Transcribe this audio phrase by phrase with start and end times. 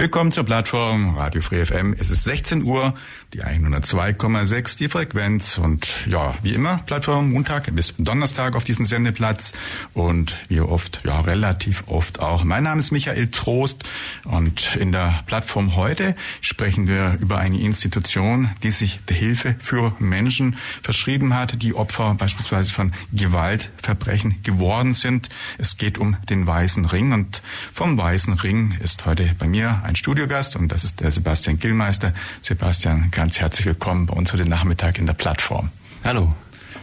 [0.00, 1.94] Willkommen zur Plattform Radio Free FM.
[1.98, 2.94] Es ist 16 Uhr,
[3.34, 9.52] die 102,6 die Frequenz und ja, wie immer Plattform Montag bis Donnerstag auf diesem Sendeplatz
[9.92, 12.44] und wie oft, ja relativ oft auch.
[12.44, 13.84] Mein Name ist Michael Trost
[14.24, 19.94] und in der Plattform heute sprechen wir über eine Institution, die sich der Hilfe für
[19.98, 25.28] Menschen verschrieben hat, die Opfer beispielsweise von Gewaltverbrechen geworden sind.
[25.58, 29.96] Es geht um den Weißen Ring und vom Weißen Ring ist heute bei mir ein
[29.96, 32.14] Studiogast und das ist der Sebastian Gillmeister.
[32.40, 35.70] Sebastian, ganz herzlich willkommen bei uns heute Nachmittag in der Plattform.
[36.04, 36.34] Hallo.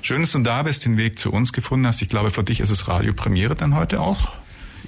[0.01, 2.01] Schön, dass du da bist, den Weg zu uns gefunden hast.
[2.01, 4.33] Ich glaube, für dich ist es Radiopremiere dann heute auch.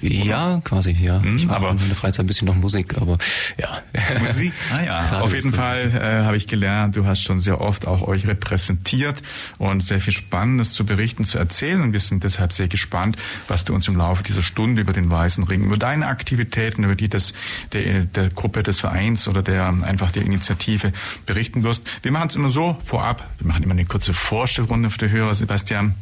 [0.02, 1.20] Ja, quasi, ja.
[1.22, 3.18] Hm, ich mache aber- in der Freizeit ein bisschen noch Musik, aber
[3.58, 3.82] ja.
[4.26, 4.52] Musik?
[4.72, 5.52] Ah ja, auf jeden.
[5.52, 9.20] Fall äh, habe ich gelernt, du hast schon sehr oft auch euch repräsentiert
[9.58, 13.16] und sehr viel Spannendes zu berichten, zu erzählen und wir sind deshalb sehr gespannt,
[13.48, 16.94] was du uns im Laufe dieser Stunde über den Weißen Ring, über deine Aktivitäten, über
[16.94, 17.34] die des,
[17.72, 20.92] der, der Gruppe des Vereins oder der einfach der Initiative
[21.26, 21.82] berichten wirst.
[22.02, 25.34] Wir machen es immer so vorab, wir machen immer eine kurze Vorstellrunde für die Hörer,
[25.34, 25.94] Sebastian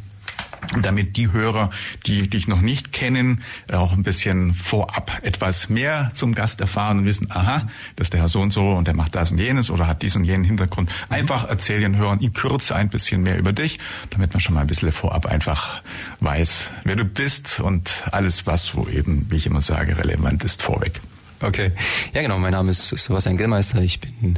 [0.81, 1.69] damit die Hörer,
[2.05, 7.05] die dich noch nicht kennen, auch ein bisschen vorab etwas mehr zum Gast erfahren und
[7.05, 9.69] wissen, aha, das ist der Herr so und so und der macht das und jenes
[9.69, 10.91] oder hat dies und jenen Hintergrund.
[11.09, 14.61] Einfach erzähl den Hörern in Kürze ein bisschen mehr über dich, damit man schon mal
[14.61, 15.81] ein bisschen vorab einfach
[16.19, 20.61] weiß, wer du bist und alles, was so eben, wie ich immer sage, relevant ist,
[20.61, 21.01] vorweg.
[21.41, 21.71] Okay.
[22.13, 22.37] Ja, genau.
[22.39, 23.81] Mein Name ist Sebastian Gillmeister.
[23.81, 24.37] Ich bin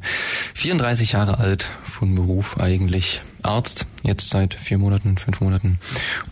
[0.54, 5.80] 34 Jahre alt, von Beruf eigentlich Arzt, jetzt seit vier Monaten, fünf Monaten.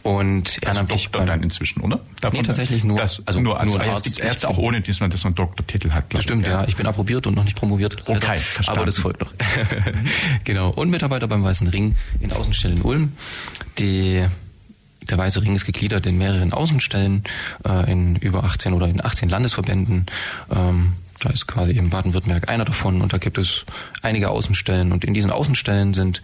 [0.03, 1.99] Und Also ehrenamtlich Doktor beim- dann inzwischen, oder?
[2.21, 4.07] Darf Nee, tatsächlich nur- das, also nur als nur Arzt.
[4.07, 4.19] Arzt.
[4.19, 6.05] Ärzte auch ohne, dass man, dass man Doktortitel hat.
[6.19, 6.65] Stimmt, ja.
[6.67, 8.03] Ich bin approbiert und noch nicht promoviert.
[8.05, 8.17] leider.
[8.23, 8.77] Okay, verstanden.
[8.79, 9.33] Aber das folgt noch.
[10.43, 10.69] genau.
[10.69, 13.13] Und Mitarbeiter beim Weißen Ring in Außenstellen in Ulm.
[13.79, 14.25] Die,
[15.09, 17.23] der Weiße Ring ist gegliedert in mehreren Außenstellen,
[17.67, 20.05] äh, in über 18 oder in 18 Landesverbänden.
[20.51, 23.65] Ähm, da ist quasi eben Baden-Württemberg einer davon und da gibt es
[24.01, 26.21] einige Außenstellen und in diesen Außenstellen sind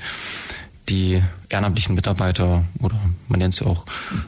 [0.89, 3.85] die ehrenamtlichen Mitarbeiter oder man nennt sie auch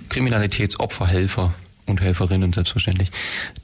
[0.10, 1.54] Kriminalitätsopferhelfer
[1.86, 3.12] und Helferinnen selbstverständlich,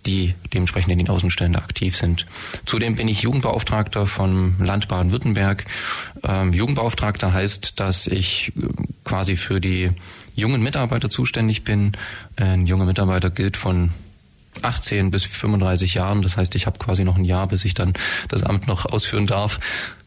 [0.05, 2.25] die dementsprechend in den Außenstellen da aktiv sind.
[2.65, 5.65] Zudem bin ich Jugendbeauftragter vom Land Baden-Württemberg.
[6.23, 8.61] Ähm, Jugendbeauftragter heißt, dass ich äh,
[9.03, 9.91] quasi für die
[10.35, 11.94] jungen Mitarbeiter zuständig bin.
[12.35, 13.91] Ein junger Mitarbeiter gilt von
[14.61, 16.21] 18 bis 35 Jahren.
[16.21, 17.94] Das heißt, ich habe quasi noch ein Jahr, bis ich dann
[18.27, 19.59] das Amt noch ausführen darf.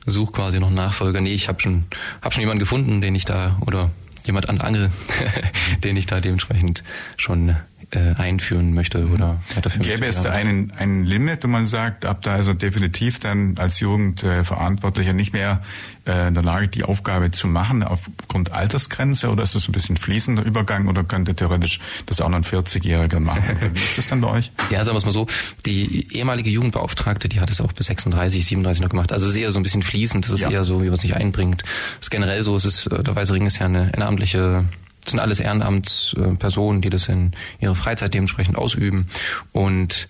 [0.07, 1.21] Suche quasi noch einen Nachfolger.
[1.21, 1.87] Nee, ich habe schon,
[2.23, 3.91] hab schon jemanden gefunden, den ich da, oder
[4.25, 4.91] jemand an Angel,
[5.85, 6.85] den ich da dementsprechend
[7.17, 7.57] schon
[7.93, 10.17] äh, einführen möchte oder weiterführen Gäbe möchte.
[10.17, 13.79] es da einen, einen Limit, wo man sagt, ab da ist er definitiv dann als
[13.81, 15.63] Jugendverantwortlicher nicht mehr
[16.07, 19.97] äh, in der Lage, die Aufgabe zu machen aufgrund Altersgrenze oder ist das ein bisschen
[19.97, 23.57] fließender Übergang oder könnte theoretisch das auch noch ein 40-Jähriger machen?
[23.75, 24.51] Wie ist das dann bei euch?
[24.71, 25.27] Ja, sagen wir es mal so,
[25.65, 29.13] die ehemalige Jugendbeauftragte, die hat es auch bis 36, 37 noch gemacht.
[29.13, 30.51] Also es ist eher so ein bisschen fließend, das ist Ja.
[30.51, 31.63] eher so, wie man sich einbringt.
[31.63, 34.65] Das ist generell so, es ist, äh, der Weiße Ring ist ja eine ehrenamtliche,
[35.07, 39.09] sind alles Ehrenamtspersonen, die das in ihrer Freizeit dementsprechend ausüben
[39.53, 40.09] und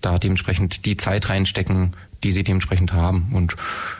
[0.00, 3.30] da dementsprechend die Zeit reinstecken, die sie dementsprechend haben.
[3.32, 3.56] Und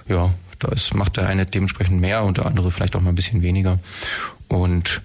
[0.08, 3.16] ja, da ist, macht der eine dementsprechend mehr und der andere vielleicht auch mal ein
[3.16, 3.78] bisschen weniger.
[4.48, 5.02] Und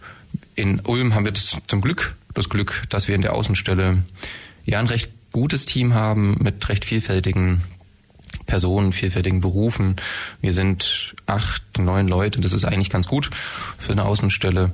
[0.56, 4.03] in Ulm haben wir das zum Glück, das Glück, dass wir in der Außenstelle
[4.66, 7.62] ja ein recht gutes Team haben mit recht vielfältigen
[8.49, 9.97] Personen, vielfältigen Berufen.
[10.41, 13.29] Wir sind acht, neun Leute, das ist eigentlich ganz gut
[13.77, 14.71] für eine Außenstelle.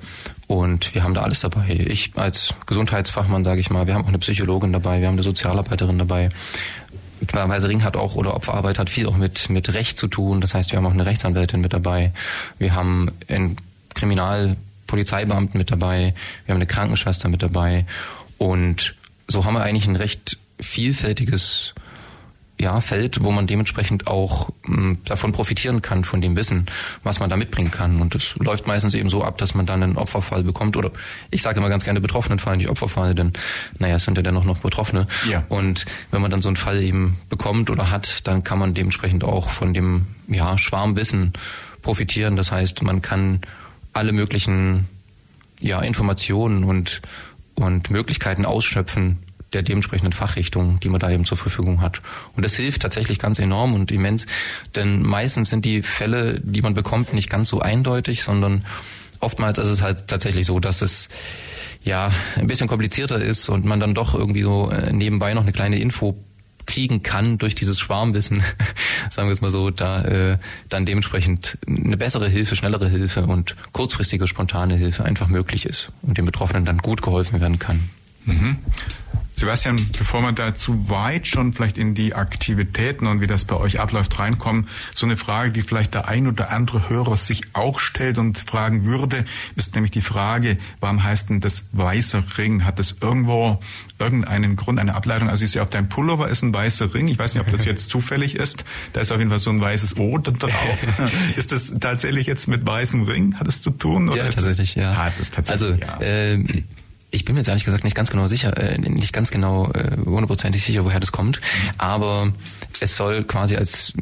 [0.47, 1.85] Und wir haben da alles dabei.
[1.85, 5.23] Ich als Gesundheitsfachmann, sage ich mal, wir haben auch eine Psychologin dabei, wir haben eine
[5.23, 6.29] Sozialarbeiterin dabei.
[7.33, 10.39] Weiße Ring hat auch, oder Opferarbeit hat viel auch mit, mit Recht zu tun.
[10.39, 12.13] Das heißt, wir haben auch eine Rechtsanwältin mit dabei.
[12.57, 13.57] Wir haben einen
[13.93, 16.13] Kriminalpolizeibeamten mit dabei.
[16.45, 17.85] Wir haben eine Krankenschwester mit dabei.
[18.37, 18.95] Und
[19.27, 21.73] so haben wir eigentlich ein recht vielfältiges
[22.59, 26.67] ja, Feld, wo man dementsprechend auch mh, davon profitieren kann, von dem Wissen,
[27.03, 27.99] was man da mitbringen kann.
[27.99, 30.77] Und es läuft meistens eben so ab, dass man dann einen Opferfall bekommt.
[30.77, 30.91] Oder
[31.31, 33.33] ich sage immer ganz gerne Betroffenenfall, nicht Opferfall, denn
[33.77, 35.05] naja, es sind ja dennoch noch Betroffene.
[35.29, 35.43] Ja.
[35.49, 39.25] Und wenn man dann so einen Fall eben bekommt oder hat, dann kann man dementsprechend
[39.25, 41.33] auch von dem ja, Schwarmwissen
[41.81, 42.37] profitieren.
[42.37, 43.41] Das heißt, man kann
[43.91, 44.87] alle möglichen
[45.59, 47.01] ja, Informationen und,
[47.55, 49.19] und Möglichkeiten ausschöpfen,
[49.55, 52.01] der dementsprechenden Fachrichtung, die man da eben zur Verfügung hat.
[52.35, 54.27] Und das hilft tatsächlich ganz enorm und immens,
[54.75, 58.65] denn meistens sind die Fälle, die man bekommt, nicht ganz so eindeutig, sondern
[59.21, 61.07] oftmals ist es halt tatsächlich so, dass es
[61.83, 65.53] ja ein bisschen komplizierter ist und man dann doch irgendwie so äh, nebenbei noch eine
[65.53, 66.17] kleine Info
[66.65, 68.43] kriegen kann durch dieses Schwarmwissen,
[69.11, 70.37] sagen wir es mal so, da äh,
[70.67, 76.17] dann dementsprechend eine bessere Hilfe, schnellere Hilfe und kurzfristige, spontane Hilfe einfach möglich ist und
[76.17, 77.89] den Betroffenen dann gut geholfen werden kann.
[78.25, 78.57] Mhm.
[79.37, 83.57] Sebastian, bevor wir da zu weit schon vielleicht in die Aktivitäten und wie das bei
[83.57, 87.79] euch abläuft reinkommen, so eine Frage, die vielleicht der ein oder andere Hörer sich auch
[87.79, 89.25] stellt und fragen würde,
[89.57, 92.63] ist nämlich die Frage, warum heißt denn das weißer Ring?
[92.63, 93.59] Hat das irgendwo
[93.99, 95.29] irgendeinen Grund, eine Ableitung?
[95.29, 97.09] Also ich sehe auf deinem Pullover ist ein weißer Ring.
[97.09, 98.63] Ich weiß nicht, ob das jetzt zufällig ist.
[98.93, 100.51] Da ist auf jeden Fall so ein weißes O drauf.
[101.35, 103.35] ist das tatsächlich jetzt mit weißem Ring?
[103.37, 104.07] Hat es zu tun?
[104.07, 104.95] Oder ja, tatsächlich, das, ja.
[104.95, 106.07] Hat es tatsächlich, also, ja.
[106.07, 106.63] äh,
[107.15, 109.95] ich bin mir jetzt ehrlich gesagt nicht ganz genau sicher, äh, nicht ganz genau äh,
[110.05, 111.39] hundertprozentig äh, sicher, woher das kommt,
[111.77, 112.33] aber
[112.81, 113.93] es soll quasi als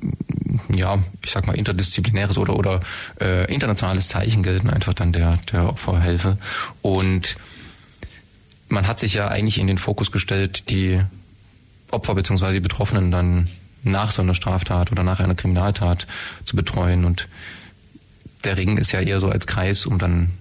[0.74, 2.80] ja, ich sag mal interdisziplinäres oder oder
[3.21, 6.38] äh, internationales Zeichen gelten, einfach dann der der Opferhilfe
[6.81, 7.36] und
[8.69, 11.00] man hat sich ja eigentlich in den Fokus gestellt, die
[11.92, 12.54] Opfer bzw.
[12.54, 13.48] die Betroffenen dann
[13.83, 16.07] nach so einer Straftat oder nach einer Kriminaltat
[16.45, 17.27] zu betreuen und
[18.44, 20.31] der Ring ist ja eher so als Kreis, um dann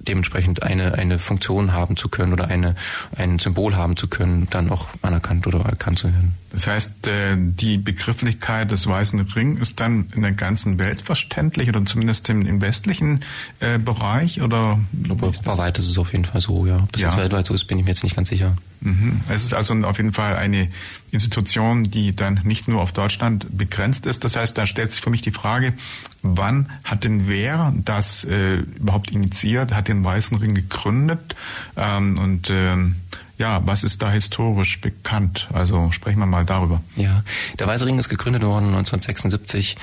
[0.00, 2.76] dementsprechend eine, eine Funktion haben zu können oder eine,
[3.16, 6.34] ein Symbol haben zu können, dann auch anerkannt oder erkannt zu werden.
[6.50, 11.68] Das heißt, äh, die Begrifflichkeit des Weißen Ring ist dann in der ganzen Welt verständlich
[11.68, 13.20] oder zumindest im, westlichen
[13.60, 14.80] äh, Bereich oder?
[15.10, 16.76] Europaweit ist es auf jeden Fall so, ja.
[16.76, 17.08] Ob das ja.
[17.08, 18.56] jetzt weltweit so ist, bin ich mir jetzt nicht ganz sicher.
[18.80, 19.20] Mhm.
[19.28, 20.68] Es ist also auf jeden Fall eine
[21.10, 24.24] Institution, die dann nicht nur auf Deutschland begrenzt ist.
[24.24, 25.74] Das heißt, da stellt sich für mich die Frage,
[26.22, 31.36] wann hat denn wer das äh, überhaupt initiiert, hat den Weißen Ring gegründet
[31.76, 32.96] ähm, und ähm,
[33.38, 35.48] ja, was ist da historisch bekannt?
[35.52, 36.80] Also sprechen wir mal darüber.
[36.96, 37.22] Ja,
[37.58, 39.76] der Weiße Ring ist gegründet worden 1976.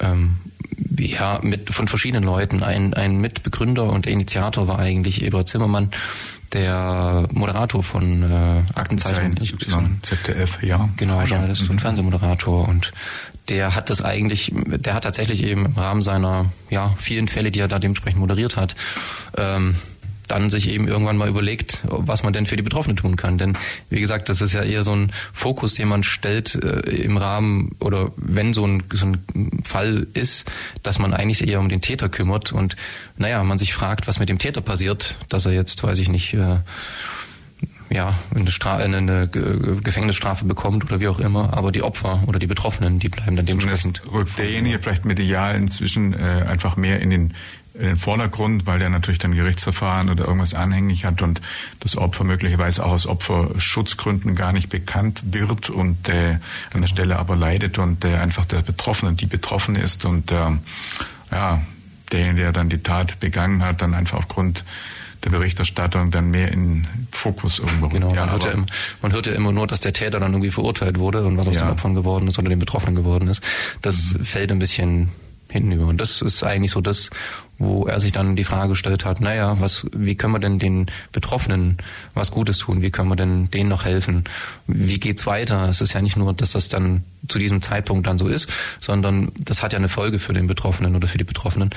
[0.00, 0.36] Ähm,
[0.98, 2.62] ja, mit von verschiedenen Leuten.
[2.62, 5.90] Ein, ein Mitbegründer und Initiator war eigentlich Eduard Zimmermann,
[6.52, 10.88] der Moderator von äh, Aktenzeichen Y, ZDF, ja.
[10.96, 11.70] Genau, Journalist ja.
[11.70, 11.80] und mhm.
[11.80, 12.92] Fernsehmoderator und
[13.48, 17.60] der hat das eigentlich, der hat tatsächlich eben im Rahmen seiner ja vielen Fälle, die
[17.60, 18.74] er da dementsprechend moderiert hat,
[19.36, 19.74] ähm,
[20.28, 23.38] dann sich eben irgendwann mal überlegt, was man denn für die Betroffenen tun kann.
[23.38, 23.56] Denn
[23.90, 27.74] wie gesagt, das ist ja eher so ein Fokus, den man stellt äh, im Rahmen
[27.80, 30.50] oder wenn so ein, so ein Fall ist,
[30.82, 32.76] dass man eigentlich eher um den Täter kümmert und
[33.16, 36.34] naja, man sich fragt, was mit dem Täter passiert, dass er jetzt, weiß ich nicht,
[36.34, 36.58] äh,
[37.90, 42.46] ja, eine, Stra eine Gefängnisstrafe bekommt oder wie auch immer, aber die Opfer oder die
[42.46, 44.02] Betroffenen, die bleiben dann dementsprechend.
[44.10, 47.34] Rückt derjenige vielleicht medial inzwischen äh, einfach mehr in den
[47.78, 51.40] in den Vordergrund, weil der natürlich dann Gerichtsverfahren oder irgendwas anhängig hat und
[51.78, 56.38] das Opfer möglicherweise auch aus Opferschutzgründen gar nicht bekannt wird und äh,
[56.72, 60.50] an der Stelle aber leidet und äh, einfach der Betroffene, die Betroffene ist und äh,
[61.30, 61.62] ja,
[62.10, 64.64] derjenige, der dann die Tat begangen hat, dann einfach aufgrund
[65.24, 68.66] der Berichterstattung dann mehr in Fokus irgendwo Genau, ja, man, hört ja immer,
[69.02, 71.56] man hört ja immer nur, dass der Täter dann irgendwie verurteilt wurde und was aus
[71.56, 71.62] ja.
[71.62, 73.42] den Opfern geworden ist oder den Betroffenen geworden ist.
[73.82, 74.24] Das mhm.
[74.24, 75.10] fällt ein bisschen
[75.50, 75.86] hinten über.
[75.86, 77.10] Und das ist eigentlich so das,
[77.58, 80.86] wo er sich dann die Frage gestellt hat, naja, was, wie können wir denn den
[81.10, 81.78] Betroffenen
[82.14, 82.82] was Gutes tun?
[82.82, 84.24] Wie können wir denn denen noch helfen?
[84.66, 85.68] Wie geht's weiter?
[85.68, 88.48] Es ist ja nicht nur, dass das dann zu diesem Zeitpunkt dann so ist,
[88.80, 91.70] sondern das hat ja eine Folge für den Betroffenen oder für die Betroffenen.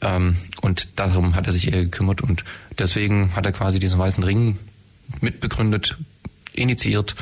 [0.00, 2.44] Ähm, und darum hat er sich eher gekümmert und
[2.78, 4.58] deswegen hat er quasi diesen weißen Ring
[5.20, 5.96] mitbegründet,
[6.52, 7.14] initiiert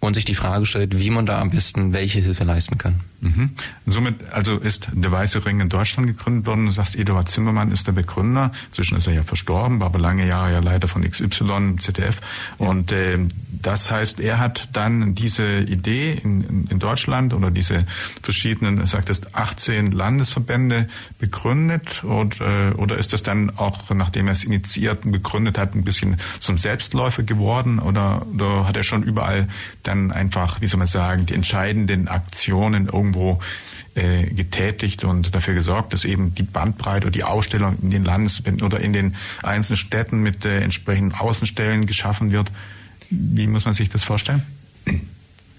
[0.00, 3.00] und sich die Frage stellt, wie man da am besten welche Hilfe leisten kann.
[3.20, 3.50] Mhm.
[3.86, 6.66] Somit also ist der Weiße Ring in Deutschland gegründet worden.
[6.66, 8.52] Du sagst, Eduard Zimmermann ist der Begründer.
[8.68, 12.20] Inzwischen ist er ja verstorben, war aber lange Jahre ja Leiter von XY, ZDF.
[12.58, 12.66] Ja.
[12.66, 13.18] Und äh,
[13.62, 17.86] das heißt, er hat dann diese Idee in, in Deutschland oder diese
[18.22, 24.44] verschiedenen, sagtest 18 Landesverbände begründet und, äh, oder ist das dann auch, nachdem er es
[24.44, 29.48] initiiert und begründet hat, ein bisschen zum Selbstläufer geworden oder, oder hat er schon überall
[29.82, 33.38] dann einfach, wie soll man sagen, die entscheidenden Aktionen irgendwo
[33.94, 38.64] äh, getätigt und dafür gesorgt, dass eben die Bandbreite oder die Ausstellung in den Landesverbänden
[38.64, 42.50] oder in den einzelnen Städten mit äh, entsprechenden Außenstellen geschaffen wird.
[43.10, 44.42] Wie muss man sich das vorstellen?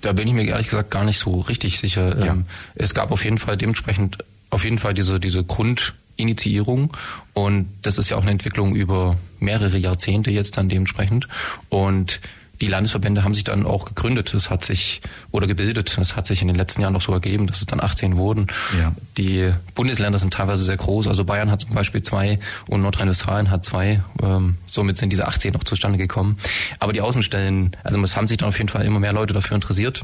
[0.01, 2.19] Da bin ich mir ehrlich gesagt gar nicht so richtig sicher.
[2.19, 2.33] Ja.
[2.33, 4.17] Ähm, es gab auf jeden Fall dementsprechend
[4.49, 6.95] auf jeden Fall diese, diese Grundinitiierung
[7.33, 11.27] und das ist ja auch eine Entwicklung über mehrere Jahrzehnte jetzt dann dementsprechend
[11.69, 12.21] und
[12.61, 14.33] die Landesverbände haben sich dann auch gegründet.
[14.33, 15.97] Es hat sich oder gebildet.
[15.99, 18.47] Es hat sich in den letzten Jahren noch so ergeben, dass es dann 18 wurden.
[18.79, 18.93] Ja.
[19.17, 21.07] Die Bundesländer sind teilweise sehr groß.
[21.07, 24.01] Also Bayern hat zum Beispiel zwei und Nordrhein-Westfalen hat zwei.
[24.21, 26.37] Ähm, somit sind diese 18 noch zustande gekommen.
[26.79, 29.55] Aber die Außenstellen, also es haben sich dann auf jeden Fall immer mehr Leute dafür
[29.55, 30.03] interessiert.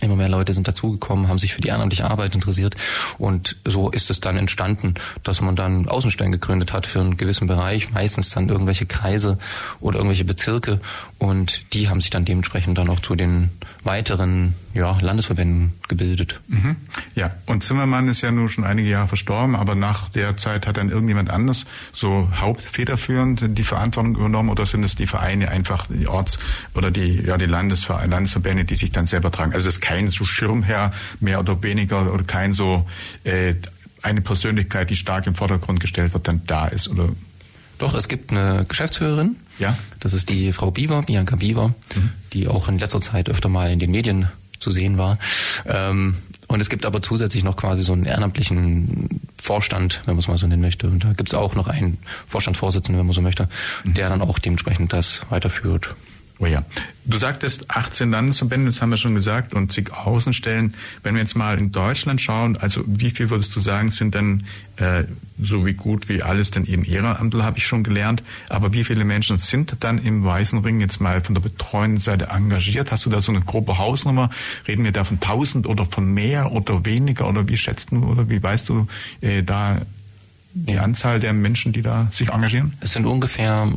[0.00, 2.74] Immer mehr Leute sind dazugekommen, haben sich für die ehrenamtliche Arbeit interessiert.
[3.18, 7.46] Und so ist es dann entstanden, dass man dann Außenstellen gegründet hat für einen gewissen
[7.46, 9.38] Bereich, meistens dann irgendwelche Kreise
[9.80, 10.80] oder irgendwelche Bezirke.
[11.18, 13.50] Und die haben sich dann dementsprechend dann auch zu den
[13.86, 16.40] weiteren ja, Landesverbänden gebildet.
[16.48, 16.76] Mhm.
[17.14, 20.76] Ja, und Zimmermann ist ja nun schon einige Jahre verstorben, aber nach der Zeit hat
[20.76, 26.08] dann irgendjemand anders so hauptfederführend die Verantwortung übernommen oder sind es die Vereine einfach die
[26.08, 26.38] Orts-
[26.74, 29.54] oder die, ja, die Landesver Landesverbände, die sich dann selber tragen?
[29.54, 30.90] Also es ist kein so Schirmherr
[31.20, 32.86] mehr oder weniger oder kein so
[33.24, 33.54] äh,
[34.02, 37.08] eine Persönlichkeit, die stark im Vordergrund gestellt wird, dann da ist oder
[37.78, 39.36] doch, es gibt eine Geschäftsführerin.
[39.58, 39.76] Ja.
[40.00, 42.10] Das ist die Frau Biewer, Bianca Biewer, mhm.
[42.32, 45.18] die auch in letzter Zeit öfter mal in den Medien zu sehen war.
[45.66, 46.16] Ähm,
[46.48, 50.38] und es gibt aber zusätzlich noch quasi so einen ehrenamtlichen Vorstand, wenn man es mal
[50.38, 50.86] so nennen möchte.
[50.86, 51.98] Und da gibt es auch noch einen
[52.28, 53.48] Vorstandsvorsitzenden, wenn man so möchte,
[53.84, 53.94] mhm.
[53.94, 55.94] der dann auch dementsprechend das weiterführt.
[56.38, 56.64] Oh ja.
[57.06, 60.74] Du sagtest 18 Landesverbände, das haben wir schon gesagt, und zig Außenstellen.
[61.02, 64.42] Wenn wir jetzt mal in Deutschland schauen, also wie viel würdest du sagen, sind denn
[64.76, 65.04] äh,
[65.40, 68.22] so wie gut wie alles denn eben Ehrenamtler, habe ich schon gelernt.
[68.50, 72.26] Aber wie viele Menschen sind dann im Weißen Ring jetzt mal von der betreuenden Seite
[72.26, 72.90] engagiert?
[72.90, 74.28] Hast du da so eine grobe Hausnummer?
[74.68, 77.28] Reden wir da von 1000 oder von mehr oder weniger?
[77.28, 78.88] Oder wie schätzt du oder wie weißt du
[79.22, 79.80] äh, da
[80.56, 82.74] die Anzahl der Menschen, die da sich engagieren?
[82.80, 83.72] Es sind ungefähr,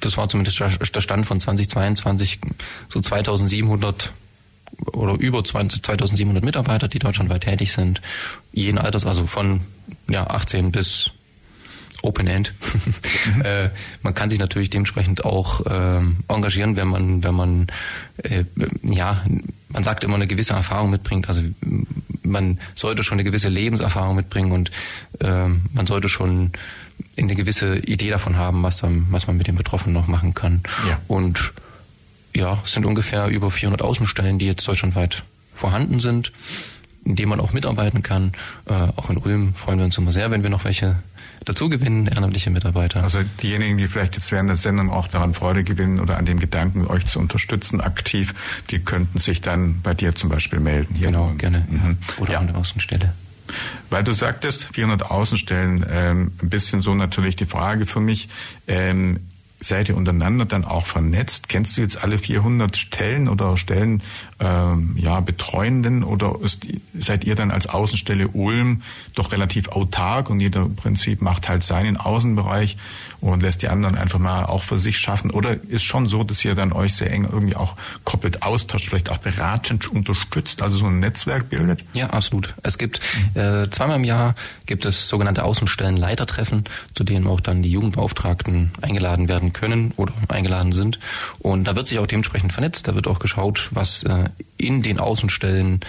[0.00, 2.40] das war zumindest der Stand von 2022,
[2.88, 4.12] so 2700
[4.92, 8.00] oder über 20, 2700 Mitarbeiter, die deutschlandweit tätig sind,
[8.52, 9.60] jeden Alters, also von
[10.08, 11.10] ja, 18 bis
[12.02, 12.52] Open End.
[13.36, 13.42] Mhm.
[13.44, 13.70] äh,
[14.02, 17.66] man kann sich natürlich dementsprechend auch äh, engagieren, wenn man, wenn man
[18.24, 18.44] äh,
[18.82, 19.24] ja,
[19.72, 21.28] man sagt immer eine gewisse Erfahrung mitbringt.
[21.28, 21.42] Also
[22.22, 24.70] man sollte schon eine gewisse Lebenserfahrung mitbringen und
[25.20, 26.52] äh, man sollte schon
[27.16, 30.62] eine gewisse Idee davon haben, was, dann, was man mit den Betroffenen noch machen kann.
[30.88, 30.98] Ja.
[31.08, 31.52] Und
[32.34, 35.24] ja, es sind ungefähr über 400 Außenstellen, die jetzt deutschlandweit
[35.54, 36.32] vorhanden sind,
[37.04, 38.32] in denen man auch mitarbeiten kann.
[38.66, 40.96] Äh, auch in Ulm freuen wir uns immer sehr, wenn wir noch welche
[41.44, 43.02] dazu gewinnen, ehrenamtliche Mitarbeiter.
[43.02, 46.38] Also diejenigen, die vielleicht jetzt während der Sendung auch daran Freude gewinnen oder an dem
[46.38, 48.34] Gedanken, euch zu unterstützen aktiv,
[48.70, 50.94] die könnten sich dann bei dir zum Beispiel melden.
[50.94, 51.66] Hier genau, gerne.
[51.68, 51.98] Mhm.
[52.18, 52.38] Oder ja.
[52.38, 53.12] an der Außenstelle.
[53.90, 58.28] Weil du sagtest, 400 Außenstellen, ähm, ein bisschen so natürlich die Frage für mich,
[58.66, 59.20] ähm,
[59.62, 61.48] seid ihr untereinander dann auch vernetzt?
[61.48, 64.02] Kennst du jetzt alle 400 Stellen oder Stellen
[64.40, 66.66] ähm, ja Betreuenden oder ist,
[66.98, 68.82] seid ihr dann als Außenstelle Ulm
[69.14, 72.76] doch relativ autark und jeder im Prinzip macht halt seinen Außenbereich
[73.20, 75.30] und lässt die anderen einfach mal auch für sich schaffen?
[75.30, 79.10] Oder ist schon so, dass ihr dann euch sehr eng irgendwie auch koppelt, austauscht, vielleicht
[79.10, 81.84] auch beratend unterstützt, also so ein Netzwerk bildet?
[81.92, 82.54] Ja, absolut.
[82.64, 83.00] Es gibt
[83.34, 84.34] äh, zweimal im Jahr
[84.66, 86.64] gibt es sogenannte Außenstellenleitertreffen,
[86.94, 90.98] zu denen auch dann die Jugendbeauftragten eingeladen werden können oder eingeladen sind.
[91.38, 94.98] Und da wird sich auch dementsprechend vernetzt, da wird auch geschaut, was äh, in den
[94.98, 95.80] Außenstellen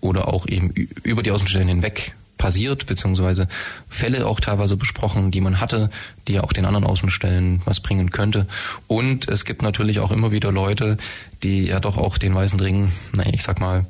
[0.00, 0.70] oder auch eben
[1.02, 3.48] über die Außenstellen hinweg passiert, beziehungsweise
[3.90, 5.90] Fälle auch teilweise besprochen, die man hatte,
[6.26, 8.46] die auch den anderen Außenstellen was bringen könnte.
[8.86, 10.96] Und es gibt natürlich auch immer wieder Leute,
[11.42, 13.84] die ja doch auch den Weißen Ring, naja, ich sag mal,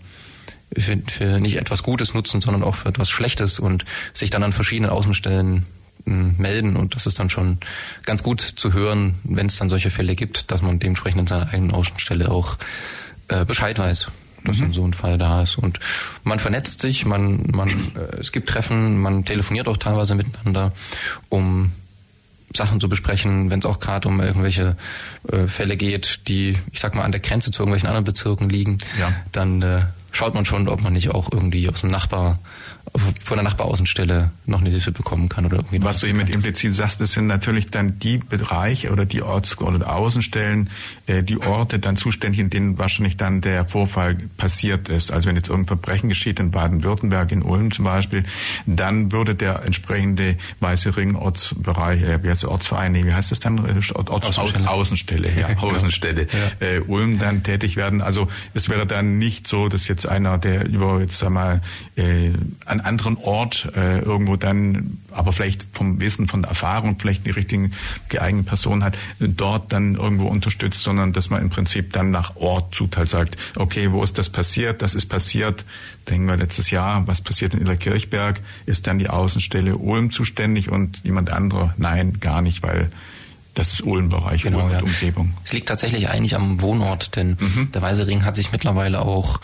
[0.76, 4.52] für, für nicht etwas Gutes nutzen, sondern auch für etwas Schlechtes und sich dann an
[4.52, 5.64] verschiedenen Außenstellen
[6.10, 7.58] melden und das ist dann schon
[8.04, 11.52] ganz gut zu hören, wenn es dann solche Fälle gibt, dass man dementsprechend in seiner
[11.52, 12.56] eigenen Außenstelle auch
[13.28, 14.08] äh, Bescheid weiß
[14.44, 14.72] dass mhm.
[14.72, 15.58] so ein Fall da ist.
[15.58, 15.80] Und
[16.24, 20.72] man vernetzt sich, man, man, äh, es gibt Treffen, man telefoniert auch teilweise miteinander,
[21.28, 21.72] um
[22.54, 24.76] Sachen zu besprechen, wenn es auch gerade um irgendwelche
[25.30, 28.78] äh, Fälle geht, die, ich sag mal, an der Grenze zu irgendwelchen anderen Bezirken liegen,
[28.98, 29.12] ja.
[29.30, 32.40] dann äh, schaut man schon, ob man nicht auch irgendwie aus dem Nachbar
[33.24, 35.82] von der Nachbaraußenstelle noch eine Hilfe bekommen kann oder irgendwie.
[35.84, 39.94] Was du hiermit implizit sagst, das sind natürlich dann die Bereiche oder die Orts- oder
[39.94, 40.70] Außenstellen,
[41.06, 45.12] äh, die Orte dann zuständig, in denen wahrscheinlich dann der Vorfall passiert ist.
[45.12, 48.24] Also wenn jetzt irgendein Verbrechen geschieht in Baden-Württemberg, in Ulm zum Beispiel,
[48.66, 53.60] dann würde der entsprechende Weiße Ring Ortsbereich, äh, jetzt Ortsverein, wie heißt das dann?
[53.60, 54.68] Orts Außenstelle.
[54.68, 55.70] Außenstelle, ja, genau.
[55.70, 56.26] Außenstelle.
[56.60, 56.66] Ja.
[56.66, 58.00] Äh, Ulm dann tätig werden.
[58.00, 61.60] Also es wäre dann nicht so, dass jetzt einer, der über jetzt einmal
[61.96, 62.30] äh,
[62.70, 67.30] an anderen Ort äh, irgendwo dann, aber vielleicht vom Wissen, von der Erfahrung, vielleicht die
[67.30, 67.72] richtigen
[68.08, 72.74] geeigneten Personen hat, dort dann irgendwo unterstützt, sondern dass man im Prinzip dann nach Ort
[72.74, 74.82] zuteilt, sagt, okay, wo ist das passiert?
[74.82, 75.64] Das ist passiert,
[76.08, 78.40] denken wir letztes Jahr, was passiert in Illerkirchberg?
[78.66, 81.74] Ist dann die Außenstelle Ulm zuständig und jemand anderer?
[81.76, 82.90] Nein, gar nicht, weil
[83.54, 84.80] Das ist Ulm-Bereich, genau, Ulm ja.
[84.80, 85.34] Umgebung.
[85.44, 87.72] Es liegt tatsächlich eigentlich am Wohnort, denn mhm.
[87.72, 89.40] der Weiße Ring hat sich mittlerweile auch,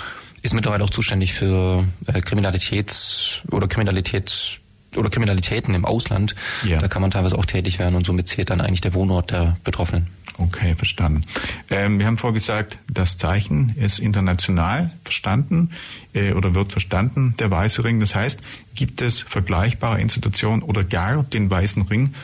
[0.47, 4.59] ist mittlerweile auch zuständig für äh, Kriminalitäts- oder Kriminalitäts-
[4.97, 6.35] oder Kriminalitäten im Ausland.
[6.65, 6.79] Ja.
[6.79, 9.57] Da kann man teilweise auch tätig werden und somit zählt dann eigentlich der Wohnort der
[9.65, 10.07] Betroffenen.
[10.39, 11.23] Okay, verstanden.
[11.71, 15.71] Ähm, wir haben vorgesagt, das Zeichen ist international verstanden
[16.13, 18.01] äh, oder wird verstanden, der Weiße Ring.
[18.01, 18.41] Das heißt,
[18.75, 22.15] gibt es vergleichbare Institutionen oder gar den Weißen Ring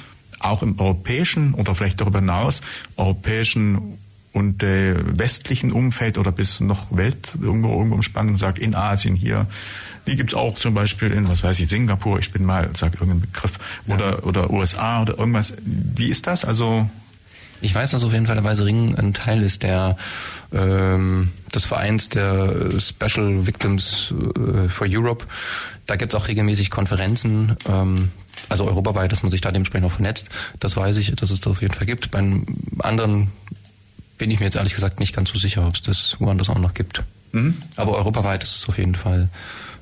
[0.41, 2.63] auch im europäischen oder vielleicht darüber hinaus
[2.97, 3.99] europäischen
[4.33, 9.15] und äh, westlichen Umfeld oder bis noch Welt irgendwo irgendwo umspannen und sagt in Asien
[9.15, 9.47] hier
[10.07, 13.21] die gibt's auch zum Beispiel in, was weiß ich, Singapur, ich bin mal, sag irgendeinen
[13.21, 14.23] Begriff, oder, ja.
[14.23, 15.55] oder USA oder irgendwas.
[15.65, 16.45] Wie ist das?
[16.45, 16.89] Also
[17.61, 19.97] ich weiß, dass auf jeden Fall der Weiße Ring ein Teil ist der
[20.53, 25.27] ähm, des Vereins der Special Victims äh, for Europe.
[25.87, 28.11] Da gibt's auch regelmäßig Konferenzen, ähm,
[28.49, 30.29] also europaweit, dass man sich da dementsprechend auch vernetzt.
[30.59, 32.11] Das weiß ich, dass es das auf jeden Fall gibt.
[32.11, 32.45] Beim
[32.81, 33.31] anderen
[34.23, 36.59] bin ich mir jetzt ehrlich gesagt nicht ganz so sicher, ob es das woanders auch
[36.61, 37.03] noch gibt.
[37.33, 37.57] Mhm.
[37.75, 39.31] Aber europaweit ist es auf jeden Fall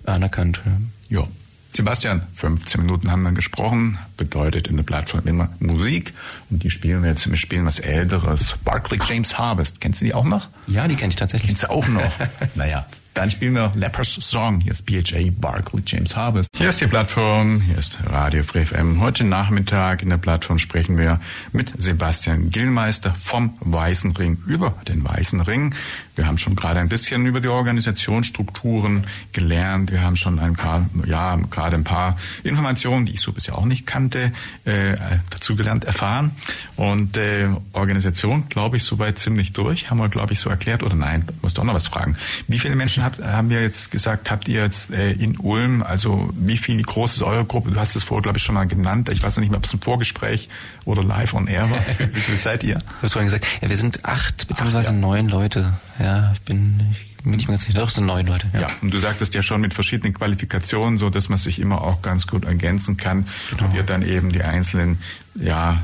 [0.06, 0.62] anerkannt.
[1.10, 1.26] Ja.
[1.74, 6.14] Sebastian, 15 Minuten haben wir gesprochen, bedeutet in der Plattform immer Musik
[6.48, 8.56] und die spielen wir jetzt, wir spielen was Älteres.
[8.64, 10.48] Barclay James Harvest, kennst du die auch noch?
[10.66, 11.48] Ja, die kenne ich tatsächlich.
[11.48, 12.10] Kennst du auch noch?
[12.54, 12.86] naja,
[13.20, 14.62] dann spielen wir Lepers Song.
[14.62, 16.48] Hier ist BHA Barclay James Harvest.
[16.56, 19.02] Hier ist die Plattform, hier ist Radio Free FM.
[19.02, 21.20] Heute Nachmittag in der Plattform sprechen wir
[21.52, 25.74] mit Sebastian Gillmeister vom Weißen Ring über den Weißen Ring.
[26.20, 29.90] Wir haben schon gerade ein bisschen über die Organisationsstrukturen gelernt.
[29.90, 33.64] Wir haben schon ein paar, ja, gerade ein paar Informationen, die ich so bisher auch
[33.64, 34.32] nicht kannte,
[34.64, 34.96] äh,
[35.30, 36.32] dazu gelernt, erfahren.
[36.76, 39.90] Und äh, Organisation, glaube ich, soweit ziemlich durch.
[39.90, 40.82] Haben wir, glaube ich, so erklärt.
[40.82, 42.16] Oder nein, muss doch noch was fragen.
[42.48, 45.82] Wie viele Menschen habt, haben wir jetzt gesagt, habt ihr jetzt äh, in Ulm?
[45.82, 47.70] Also wie viel groß ist eure Gruppe?
[47.70, 49.08] Du hast es vorher, glaube ich, schon mal genannt.
[49.08, 50.48] Ich weiß noch nicht mehr, ob es ein Vorgespräch
[50.84, 51.78] oder live on air war.
[52.12, 52.76] Wie viel seid ihr?
[52.78, 55.74] Du hast vorhin gesagt, ja, wir sind acht beziehungsweise neun Leute.
[55.98, 56.80] Ja, ich bin,
[57.18, 58.46] ich bin nicht mehr ganz sicher, doch, es sind neun Leute.
[58.52, 58.60] Ja.
[58.60, 62.02] ja, und du sagtest ja schon mit verschiedenen Qualifikationen, so dass man sich immer auch
[62.02, 63.64] ganz gut ergänzen kann genau.
[63.64, 64.98] und ihr dann eben die einzelnen,
[65.34, 65.82] ja,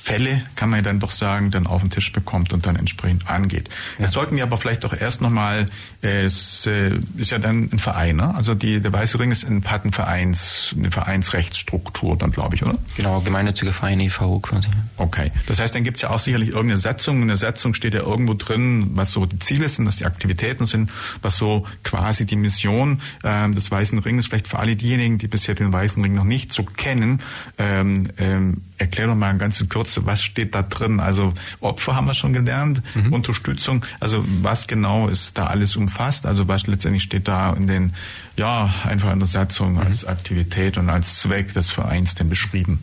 [0.00, 3.28] Fälle, kann man ja dann doch sagen, dann auf den Tisch bekommt und dann entsprechend
[3.28, 3.68] angeht.
[3.98, 4.04] Ja.
[4.04, 5.66] Jetzt sollten wir aber vielleicht doch erst nochmal,
[6.02, 8.34] äh, es äh, ist ja dann ein Verein, ne?
[8.34, 12.62] also die, der Weiße Ring ist ein, hat ein Vereins, eine Vereinsrechtsstruktur dann, glaube ich,
[12.62, 12.78] oder?
[12.96, 14.38] Genau, gemeinnützige Verein e.V.
[14.40, 14.68] quasi.
[14.96, 17.22] Okay, das heißt, dann gibt es ja auch sicherlich irgendeine Setzung.
[17.22, 20.64] In der Setzung steht ja irgendwo drin, was so die Ziele sind, was die Aktivitäten
[20.64, 20.90] sind,
[21.22, 25.54] was so quasi die Mission ähm, des Weißen Rings, vielleicht für alle diejenigen, die bisher
[25.54, 27.20] den Weißen Ring noch nicht so kennen,
[27.58, 31.00] ähm, ähm, erklär doch mal ganz in Kürze, was steht da drin?
[31.00, 33.12] Also Opfer haben wir schon gelernt, mhm.
[33.12, 36.26] Unterstützung, also was genau ist da alles umfasst?
[36.26, 37.94] Also was letztendlich steht da in den,
[38.36, 39.80] ja, einfach in der Satzung mhm.
[39.80, 42.82] als Aktivität und als Zweck des Vereins denn beschrieben?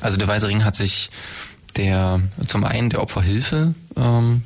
[0.00, 1.10] Also der Weiße Ring hat sich
[1.76, 4.42] der zum einen der Opferhilfe ähm,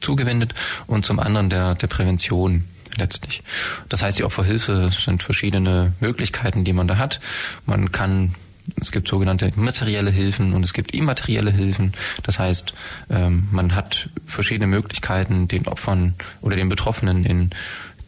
[0.00, 0.54] zugewendet
[0.86, 2.64] und zum anderen der, der Prävention
[2.96, 3.42] letztlich.
[3.88, 7.20] Das heißt, die Opferhilfe sind verschiedene Möglichkeiten, die man da hat.
[7.64, 8.34] Man kann
[8.80, 11.92] es gibt sogenannte materielle Hilfen und es gibt immaterielle Hilfen.
[12.22, 12.74] Das heißt,
[13.10, 17.50] ähm, man hat verschiedene Möglichkeiten, den Opfern oder den Betroffenen in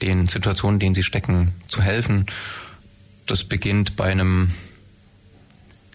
[0.03, 2.27] den Situationen, in denen sie stecken, zu helfen.
[3.27, 4.51] Das beginnt bei einem,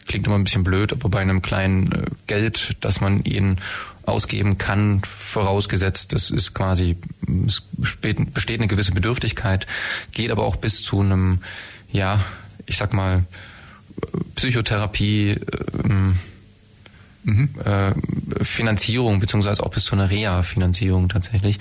[0.08, 3.60] klingt immer ein bisschen blöd, aber bei einem kleinen äh, Geld, das man ihnen
[4.06, 6.98] ausgeben kann, vorausgesetzt, es ist quasi,
[7.46, 9.68] es besteht eine gewisse Bedürftigkeit,
[10.12, 11.42] geht aber auch bis zu einem,
[11.92, 12.20] ja,
[12.66, 13.26] ich sag mal,
[14.36, 15.40] Psychotherapie,
[15.84, 16.18] ähm,
[17.24, 17.50] mhm.
[17.64, 17.94] äh,
[18.44, 21.60] Finanzierung beziehungsweise auch bis zu einer Reha-Finanzierung tatsächlich,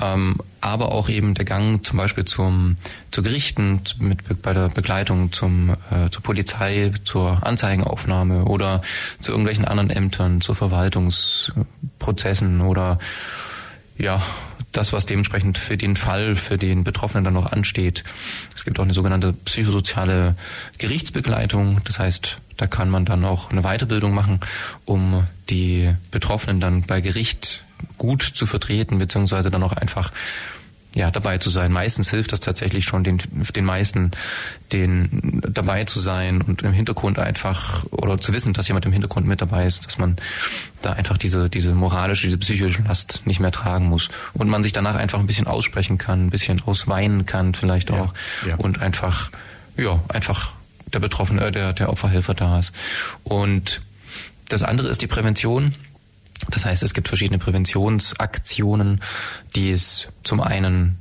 [0.00, 2.76] ähm, aber auch eben der Gang zum Beispiel zum
[3.10, 8.82] zu Gerichten mit bei der Begleitung zum äh, zur Polizei, zur Anzeigenaufnahme oder
[9.20, 12.98] zu irgendwelchen anderen Ämtern, zu Verwaltungsprozessen oder
[13.96, 14.22] ja
[14.72, 18.04] das, was dementsprechend für den Fall, für den Betroffenen dann noch ansteht.
[18.54, 20.36] Es gibt auch eine sogenannte psychosoziale
[20.78, 21.80] Gerichtsbegleitung.
[21.84, 24.40] Das heißt, da kann man dann auch eine Weiterbildung machen,
[24.84, 27.64] um die Betroffenen dann bei Gericht
[27.96, 30.12] gut zu vertreten, beziehungsweise dann auch einfach
[30.94, 31.70] ja, dabei zu sein.
[31.70, 33.22] Meistens hilft das tatsächlich schon den,
[33.54, 34.10] den meisten,
[34.72, 39.26] den dabei zu sein und im Hintergrund einfach oder zu wissen, dass jemand im Hintergrund
[39.26, 40.16] mit dabei ist, dass man
[40.82, 44.72] da einfach diese, diese moralische, diese psychische Last nicht mehr tragen muss und man sich
[44.72, 48.54] danach einfach ein bisschen aussprechen kann, ein bisschen ausweinen kann vielleicht auch ja, ja.
[48.56, 49.30] und einfach,
[49.76, 50.52] ja, einfach
[50.92, 52.72] der Betroffene, äh, der, der Opferhelfer da ist.
[53.24, 53.82] Und
[54.48, 55.74] das andere ist die Prävention
[56.50, 59.00] das heißt, es gibt verschiedene Präventionsaktionen,
[59.54, 60.98] die es zum einen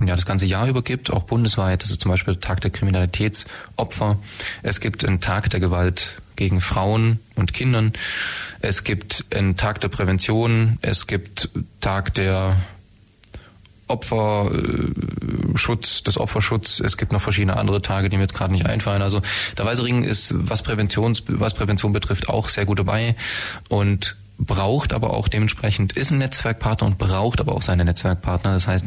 [0.00, 1.82] ja, das ganze Jahr über gibt, auch bundesweit.
[1.82, 4.18] Das ist zum Beispiel Tag der Kriminalitätsopfer.
[4.62, 7.92] Es gibt einen Tag der Gewalt gegen Frauen und Kindern.
[8.60, 10.78] Es gibt einen Tag der Prävention.
[10.82, 12.56] Es gibt Tag der
[13.88, 15.22] Opferschutz,
[16.02, 16.80] des Opferschutz.
[16.80, 19.02] Es gibt noch verschiedene andere Tage, die mir jetzt gerade nicht einfallen.
[19.02, 19.22] Also
[19.56, 23.14] der Weiße Ring ist, was Präventions, was Prävention betrifft, auch sehr gut dabei
[23.68, 28.52] und braucht aber auch dementsprechend, ist ein Netzwerkpartner und braucht aber auch seine Netzwerkpartner.
[28.52, 28.84] Das heißt,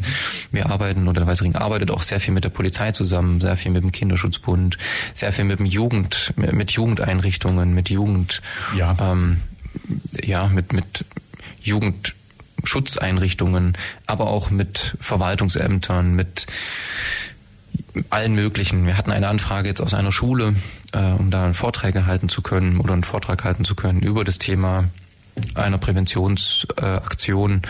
[0.51, 3.57] wir arbeiten oder der Weiße Ring arbeitet auch sehr viel mit der Polizei zusammen, sehr
[3.57, 4.77] viel mit dem Kinderschutzbund,
[5.13, 8.43] sehr viel mit dem Jugend, mit Jugendeinrichtungen, mit Jugend,
[8.77, 9.41] ja, ähm,
[10.21, 11.05] ja mit, mit
[11.61, 16.45] Jugendschutzeinrichtungen, aber auch mit Verwaltungsämtern, mit
[18.11, 18.85] allen möglichen.
[18.85, 20.53] Wir hatten eine Anfrage jetzt aus einer Schule,
[20.91, 24.37] äh, um da Vorträge halten zu können oder einen Vortrag halten zu können über das
[24.37, 24.85] Thema
[25.55, 27.61] einer Präventionsaktion.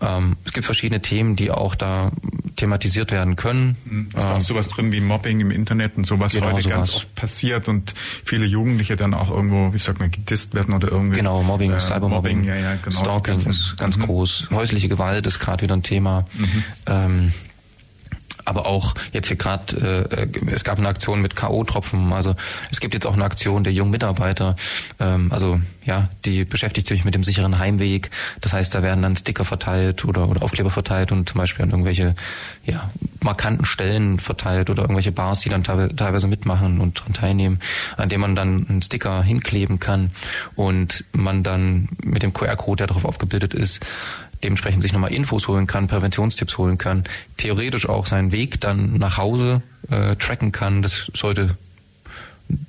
[0.00, 2.10] Ähm, es gibt verschiedene Themen, die auch da
[2.56, 3.76] thematisiert werden können.
[3.84, 4.08] Mhm.
[4.16, 6.76] Ist da auch ähm, sowas drin wie Mobbing im Internet und sowas genau, heute sowas.
[6.76, 10.88] ganz oft passiert und viele Jugendliche dann auch irgendwo, wie sagt man, gedisst werden oder
[10.88, 11.16] irgendwie.
[11.16, 14.02] Genau, Mobbing, äh, Cybermobbing, ja, ja, genau, Stalking ist ganz mhm.
[14.02, 14.48] groß.
[14.50, 16.24] Häusliche Gewalt ist gerade wieder ein Thema.
[16.34, 16.64] Mhm.
[16.86, 17.32] Ähm,
[18.44, 22.34] aber auch jetzt hier gerade, äh, es gab eine Aktion mit K.O.-Tropfen, also
[22.70, 24.56] es gibt jetzt auch eine Aktion der jungen Mitarbeiter,
[25.00, 28.10] ähm, also ja, die beschäftigt sich mit dem sicheren Heimweg.
[28.40, 31.70] Das heißt, da werden dann Sticker verteilt oder, oder Aufkleber verteilt und zum Beispiel an
[31.70, 32.14] irgendwelche
[32.64, 37.60] ja, markanten Stellen verteilt oder irgendwelche Bars, die dann teilweise mitmachen und daran teilnehmen,
[37.96, 40.10] an dem man dann einen Sticker hinkleben kann
[40.54, 43.84] und man dann mit dem QR-Code, der darauf aufgebildet ist,
[44.42, 47.04] dementsprechend sich nochmal Infos holen kann, Präventionstipps holen kann,
[47.36, 50.82] theoretisch auch seinen Weg dann nach Hause äh, tracken kann.
[50.82, 51.56] Das sollte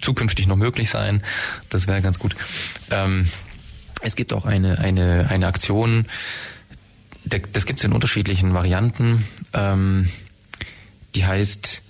[0.01, 1.23] zukünftig noch möglich sein.
[1.69, 2.35] Das wäre ganz gut.
[2.91, 3.27] Ähm,
[4.01, 6.05] es gibt auch eine, eine, eine Aktion,
[7.25, 9.25] das gibt es in unterschiedlichen Varianten.
[9.53, 10.09] Ähm,
[11.15, 11.81] die heißt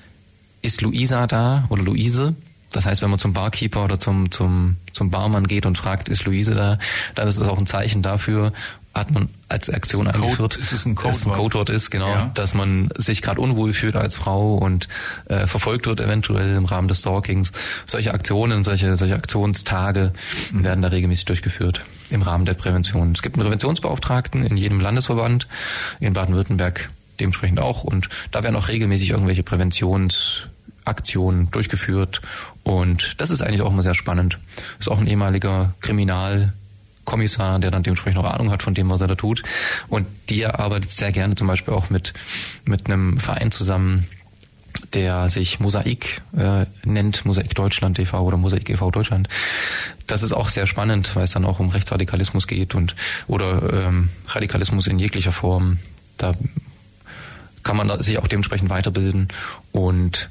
[0.62, 2.36] Ist Luisa da oder Luise?
[2.72, 6.26] Das heißt, wenn man zum Barkeeper oder zum, zum, zum Barmann geht und fragt, ist
[6.26, 6.80] Luise da,
[7.16, 8.52] dann ist das auch ein Zeichen dafür,
[8.94, 11.16] hat man als Aktion ist eingeführt, ist es ein Codewort?
[11.16, 12.30] Dass ein Codewort ist, genau, ja.
[12.34, 14.88] dass man sich gerade unwohl fühlt als Frau und
[15.26, 17.52] äh, verfolgt wird eventuell im Rahmen des Stalkings.
[17.88, 20.14] Solche Aktionen, solche, solche Aktionstage
[20.52, 20.64] mhm.
[20.64, 23.14] werden da regelmäßig durchgeführt im Rahmen der Prävention.
[23.14, 25.48] Es gibt einen Präventionsbeauftragten in jedem Landesverband,
[26.00, 32.22] in Baden-Württemberg dementsprechend auch und da werden auch regelmäßig irgendwelche Präventionsaktionen durchgeführt
[32.64, 34.38] und das ist eigentlich auch immer sehr spannend.
[34.80, 36.54] Ist auch ein ehemaliger Kriminal
[37.06, 39.44] Kommissar, der dann dementsprechend auch Ahnung hat von dem, was er da tut.
[39.88, 42.14] Und der arbeitet sehr gerne zum Beispiel auch mit,
[42.66, 44.08] mit einem Verein zusammen,
[44.94, 48.22] der sich Mosaik äh, nennt, Mosaik Deutschland e.V.
[48.22, 48.92] oder Mosaik e.V.
[48.92, 49.28] Deutschland.
[50.08, 52.96] Das ist auch sehr spannend, weil es dann auch um Rechtsradikalismus geht und
[53.28, 55.80] oder ähm, Radikalismus in jeglicher Form.
[56.18, 56.34] Da
[57.64, 59.30] kann man sich auch dementsprechend weiterbilden
[59.72, 60.30] und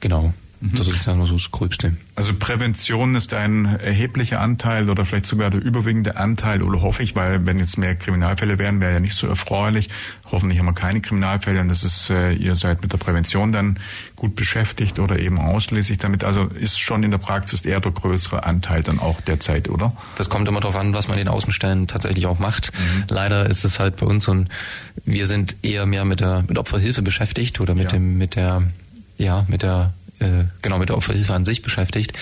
[0.00, 0.34] genau.
[0.60, 0.74] Mhm.
[0.76, 1.96] Das ist nur so das Gröbste.
[2.14, 7.16] Also Prävention ist ein erheblicher Anteil oder vielleicht sogar der überwiegende Anteil, oder hoffe ich,
[7.16, 9.88] weil wenn jetzt mehr Kriminalfälle wären, wäre ja nicht so erfreulich.
[10.30, 13.78] Hoffentlich haben wir keine Kriminalfälle und das ist, äh, ihr seid mit der Prävention dann
[14.16, 16.24] gut beschäftigt oder eben ausschließlich damit.
[16.24, 19.92] Also ist schon in der Praxis eher der größere Anteil dann auch derzeit, oder?
[20.16, 22.72] Das kommt immer darauf an, was man in den Außenstellen tatsächlich auch macht.
[22.74, 23.04] Mhm.
[23.08, 24.50] Leider ist es halt bei uns so ein,
[25.06, 27.90] wir sind eher mehr mit der mit Opferhilfe beschäftigt oder mit ja.
[27.92, 28.62] dem mit der
[29.16, 32.12] ja mit der äh, genau mit der Opferhilfe an sich beschäftigt.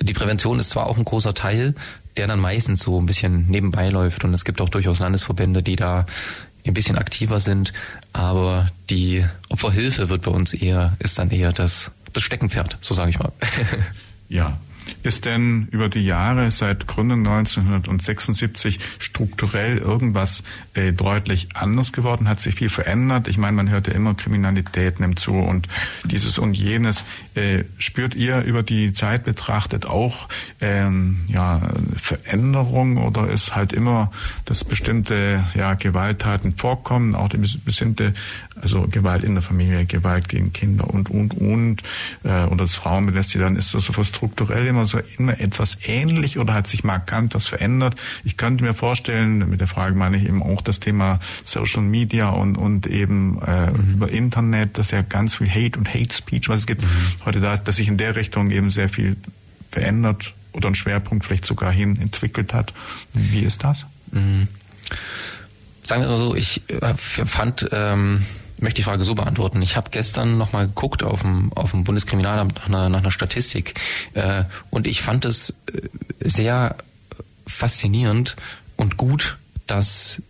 [0.00, 1.74] Die Prävention ist zwar auch ein großer Teil,
[2.16, 5.76] der dann meistens so ein bisschen nebenbei läuft und es gibt auch durchaus Landesverbände, die
[5.76, 6.06] da
[6.66, 7.72] ein bisschen aktiver sind,
[8.12, 13.10] aber die Opferhilfe wird bei uns eher, ist dann eher das, das Steckenpferd, so sage
[13.10, 13.32] ich mal.
[14.28, 14.58] ja,
[15.02, 20.42] ist denn über die Jahre seit Gründung 1976 strukturell irgendwas
[20.74, 22.28] äh, deutlich anders geworden?
[22.28, 23.28] Hat sich viel verändert?
[23.28, 25.68] Ich meine, man hört ja immer, Kriminalität nimmt zu und
[26.04, 27.04] dieses und jenes.
[27.34, 30.28] Äh, spürt ihr über die Zeit betrachtet auch
[30.60, 31.60] ähm, ja,
[31.96, 34.10] Veränderung oder ist halt immer,
[34.44, 38.14] dass bestimmte ja, Gewalttaten vorkommen, auch die bestimmte,
[38.60, 41.82] also Gewalt in der Familie, Gewalt gegen Kinder und, und, und,
[42.24, 46.54] äh, oder das Frauenbelästigung, dann ist das so strukturell immer so immer etwas ähnlich oder
[46.54, 47.96] hat sich markant was verändert?
[48.24, 52.30] Ich könnte mir vorstellen, mit der Frage meine ich eben auch das Thema Social Media
[52.30, 53.94] und, und eben äh, mhm.
[53.94, 56.88] über Internet, dass ja ganz viel Hate und Hate Speech, was es gibt, mhm.
[57.24, 59.16] heute da, dass sich in der Richtung eben sehr viel
[59.70, 62.72] verändert oder ein Schwerpunkt vielleicht sogar hin entwickelt hat.
[63.12, 63.86] Wie ist das?
[64.10, 64.48] Mhm.
[65.82, 68.24] Sagen wir mal so, ich äh, fand ähm,
[68.60, 69.62] möchte die Frage so beantworten.
[69.62, 73.74] Ich habe gestern nochmal geguckt auf dem, auf dem Bundeskriminalamt nach einer, nach einer Statistik
[74.14, 75.88] äh, und ich fand es äh,
[76.20, 76.76] sehr
[77.46, 78.36] faszinierend
[78.76, 80.22] und gut, dass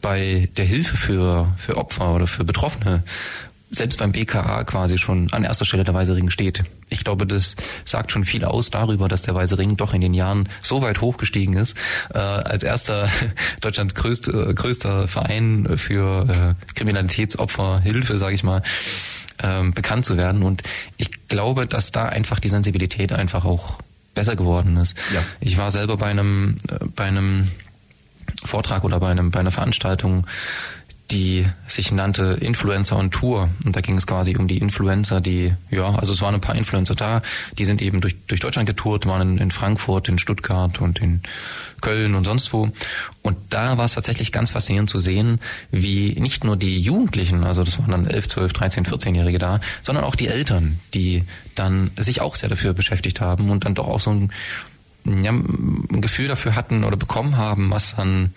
[0.00, 3.02] bei der Hilfe für, für Opfer oder für Betroffene
[3.70, 6.64] selbst beim BKA quasi schon an erster Stelle der Weiße Ring steht.
[6.88, 7.54] Ich glaube, das
[7.84, 11.00] sagt schon viel aus darüber, dass der Weiße Ring doch in den Jahren so weit
[11.00, 11.76] hochgestiegen ist,
[12.12, 13.08] äh, als erster
[13.60, 18.62] Deutschlands größte, größter Verein für äh, Kriminalitätsopferhilfe, sage ich mal,
[19.42, 20.42] ähm, bekannt zu werden.
[20.42, 20.62] Und
[20.96, 23.78] ich glaube, dass da einfach die Sensibilität einfach auch
[24.14, 24.98] besser geworden ist.
[25.14, 25.22] Ja.
[25.38, 27.48] Ich war selber bei einem, äh, bei einem
[28.44, 30.26] Vortrag oder bei einem, bei einer Veranstaltung
[31.10, 33.48] die sich nannte Influencer on Tour.
[33.64, 36.54] Und da ging es quasi um die Influencer, die, ja, also es waren ein paar
[36.54, 37.22] Influencer da,
[37.58, 41.22] die sind eben durch, durch Deutschland getourt, waren in, in Frankfurt, in Stuttgart und in
[41.80, 42.70] Köln und sonst wo.
[43.22, 47.64] Und da war es tatsächlich ganz faszinierend zu sehen, wie nicht nur die Jugendlichen, also
[47.64, 52.20] das waren dann 11, 12, 13, 14-Jährige da, sondern auch die Eltern, die dann sich
[52.20, 54.32] auch sehr dafür beschäftigt haben und dann doch auch so ein,
[55.04, 58.32] ja, ein Gefühl dafür hatten oder bekommen haben, was dann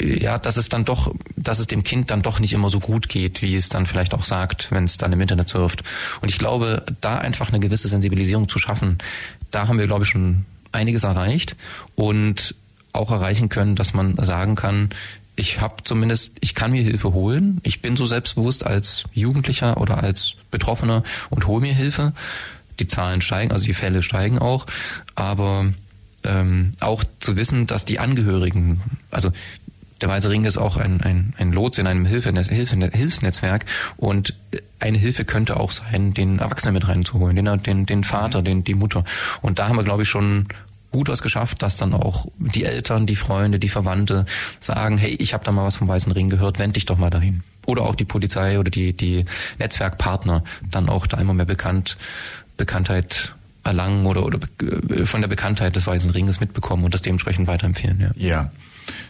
[0.00, 3.08] ja, dass es dann doch, dass es dem Kind dann doch nicht immer so gut
[3.08, 5.82] geht, wie es dann vielleicht auch sagt, wenn es dann im Internet surft.
[6.20, 8.98] Und ich glaube, da einfach eine gewisse Sensibilisierung zu schaffen,
[9.50, 11.56] da haben wir, glaube ich, schon einiges erreicht
[11.94, 12.54] und
[12.92, 14.90] auch erreichen können, dass man sagen kann,
[15.36, 17.60] ich habe zumindest, ich kann mir Hilfe holen.
[17.64, 22.12] Ich bin so selbstbewusst als Jugendlicher oder als Betroffener und hole mir Hilfe.
[22.78, 24.66] Die Zahlen steigen, also die Fälle steigen auch,
[25.14, 25.72] aber
[26.24, 28.80] ähm, auch zu wissen, dass die Angehörigen,
[29.10, 29.30] also
[30.00, 33.64] der Weiße Ring ist auch ein, ein, ein Lots in einem Hilfe, Hilfe, Hilfsnetzwerk
[33.96, 34.34] und
[34.80, 38.74] eine Hilfe könnte auch sein, den Erwachsenen mit reinzuholen, den, den, den Vater, den, die
[38.74, 39.04] Mutter.
[39.40, 40.48] Und da haben wir, glaube ich, schon
[40.90, 44.26] gut was geschafft, dass dann auch die Eltern, die Freunde, die Verwandte
[44.60, 47.10] sagen, hey, ich habe da mal was vom Weißen Ring gehört, wend dich doch mal
[47.10, 47.42] dahin.
[47.66, 49.24] Oder auch die Polizei oder die, die
[49.58, 51.96] Netzwerkpartner dann auch da immer mehr bekannt,
[52.56, 54.38] Bekanntheit erlangen oder, oder
[54.90, 58.00] äh, von der Bekanntheit des Weißen Ringes mitbekommen und das dementsprechend weiterempfehlen.
[58.00, 58.10] Ja.
[58.14, 58.50] ja.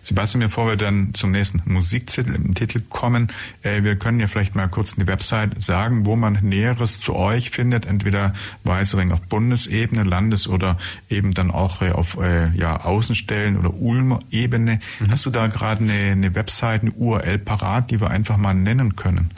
[0.03, 3.29] Sebastian, bevor wir dann zum nächsten Musiktitel kommen,
[3.63, 7.51] äh, wir können ja vielleicht mal kurz die Website sagen, wo man Näheres zu euch
[7.51, 8.35] findet, entweder
[8.65, 14.81] Weißering auf Bundesebene, Landes- oder eben dann auch äh, auf äh, ja, Außenstellen oder Ulm-Ebene.
[15.01, 15.11] Mhm.
[15.11, 18.97] Hast du da gerade eine, eine Website, eine URL parat, die wir einfach mal nennen
[18.97, 19.31] können?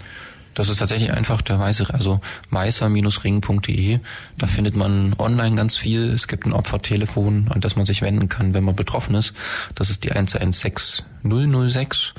[0.57, 4.01] Das ist tatsächlich einfach der weiße, also weißer-ring.de.
[4.39, 6.09] Da findet man online ganz viel.
[6.09, 9.35] Es gibt ein Opfertelefon, an das man sich wenden kann, wenn man betroffen ist.
[9.75, 12.15] Das ist die 116006.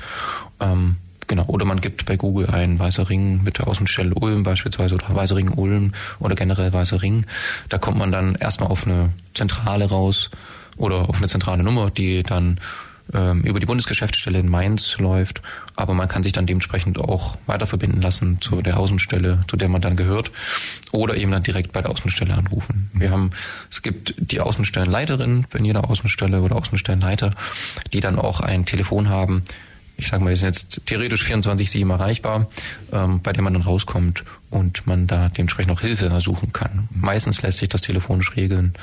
[0.60, 0.96] Ähm,
[1.26, 1.46] genau.
[1.46, 5.34] Oder man gibt bei Google ein Weißer Ring mit der Außenstelle Ulm beispielsweise oder Weißer
[5.34, 7.26] Ring Ulm oder generell Weißer Ring.
[7.68, 10.30] Da kommt man dann erstmal auf eine Zentrale raus
[10.76, 12.60] oder auf eine zentrale Nummer, die dann
[13.08, 15.40] über die Bundesgeschäftsstelle in Mainz läuft,
[15.76, 19.70] aber man kann sich dann dementsprechend auch weiter verbinden lassen zu der Außenstelle, zu der
[19.70, 20.30] man dann gehört,
[20.92, 22.90] oder eben dann direkt bei der Außenstelle anrufen.
[22.92, 23.30] Wir haben,
[23.70, 27.32] es gibt die Außenstellenleiterin in jeder Außenstelle oder Außenstellenleiter,
[27.94, 29.42] die dann auch ein Telefon haben,
[29.98, 32.48] ich sage mal, die sind jetzt theoretisch 24-7 erreichbar,
[32.92, 36.88] ähm, bei dem man dann rauskommt und man da dementsprechend auch Hilfe ersuchen kann.
[36.94, 38.74] Meistens lässt sich das telefonisch regeln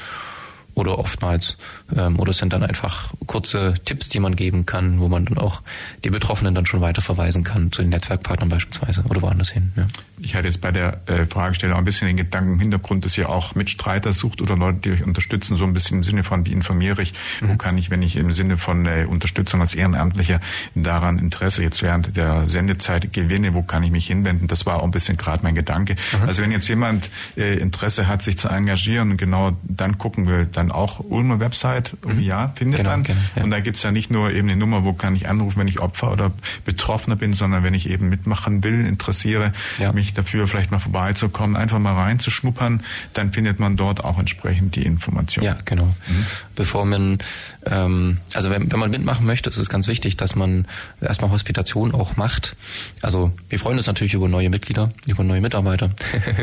[0.76, 1.58] oder oftmals.
[1.96, 5.38] Ähm, oder es sind dann einfach kurze Tipps, die man geben kann, wo man dann
[5.38, 5.62] auch
[6.04, 9.74] die Betroffenen dann schon weiter verweisen kann, zu den Netzwerkpartnern beispielsweise oder woanders hin.
[9.76, 9.88] Ja.
[10.20, 13.30] Ich hatte jetzt bei der äh, Fragestellung ein bisschen den Gedanken im Hintergrund, dass ihr
[13.30, 16.54] auch Mitstreiter sucht oder Leute, die euch unterstützen, so ein bisschen im Sinne von, wie
[16.54, 17.50] informiere ich, mhm.
[17.50, 20.40] wo kann ich, wenn ich im Sinne von äh, Unterstützung als Ehrenamtlicher
[20.74, 24.48] daran Interesse jetzt während der Sendezeit gewinne, wo kann ich mich hinwenden?
[24.48, 25.96] Das war auch ein bisschen gerade mein Gedanke.
[25.96, 26.28] Mhm.
[26.28, 30.72] Also wenn jetzt jemand äh, Interesse hat, sich zu engagieren, genau dann gucken will, dann
[30.72, 32.20] auch Ulmer Website, mhm.
[32.20, 33.04] ja, findet genau, man.
[33.04, 33.44] Genau, ja.
[33.44, 35.80] Und da gibt's ja nicht nur eben eine Nummer, wo kann ich anrufen, wenn ich
[35.80, 36.32] Opfer oder
[36.64, 39.92] Betroffener bin, sondern wenn ich eben mitmachen will, interessiere, ja.
[39.92, 44.84] mich dafür vielleicht mal vorbeizukommen, einfach mal reinzuschnuppern, dann findet man dort auch entsprechend die
[44.84, 45.44] Information.
[45.44, 45.86] Ja, genau.
[45.86, 46.26] Mhm.
[46.56, 47.20] Bevor man,
[47.66, 50.68] ähm, also wenn, wenn man mitmachen möchte, ist es ganz wichtig, dass man
[51.02, 52.56] erstmal Hospitation auch macht.
[53.02, 55.92] Also wir freuen uns natürlich über neue Mitglieder, über neue Mitarbeiter.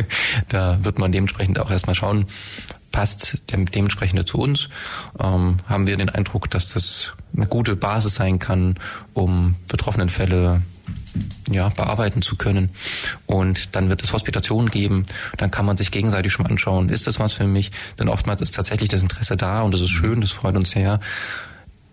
[0.48, 2.26] da wird man dementsprechend auch erstmal schauen,
[2.92, 4.68] passt dem, dementsprechend zu uns,
[5.18, 8.76] ähm, haben wir den Eindruck, dass das eine gute Basis sein kann,
[9.14, 10.62] um betroffenen Fälle
[11.50, 12.70] ja, bearbeiten zu können.
[13.26, 15.06] Und dann wird es Hospitationen geben.
[15.36, 17.70] Dann kann man sich gegenseitig schon anschauen, ist das was für mich?
[17.98, 21.00] Denn oftmals ist tatsächlich das Interesse da und das ist schön, das freut uns sehr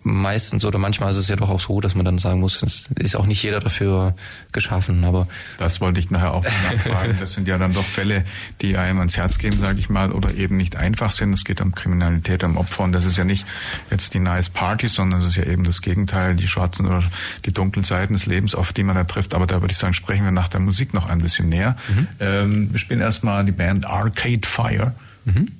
[0.02, 2.88] meistens oder manchmal ist es ja doch auch so, dass man dann sagen muss, es
[2.96, 4.14] ist auch nicht jeder dafür
[4.52, 5.04] geschaffen.
[5.04, 7.18] Aber das wollte ich nachher auch nachfragen.
[7.20, 8.24] Das sind ja dann doch Fälle,
[8.62, 11.32] die einem ans Herz gehen, sage ich mal, oder eben nicht einfach sind.
[11.32, 13.46] Es geht um Kriminalität, um Opfer und das ist ja nicht
[13.90, 17.02] jetzt die nice Party, sondern es ist ja eben das Gegenteil, die schwarzen oder
[17.44, 19.34] die dunklen Seiten des Lebens, auf die man da trifft.
[19.34, 21.76] Aber da würde ich sagen, sprechen wir nach der Musik noch ein bisschen näher.
[21.88, 22.08] Mhm.
[22.20, 24.94] Ähm, wir spielen erstmal die Band Arcade Fire.
[25.24, 25.52] Mhm.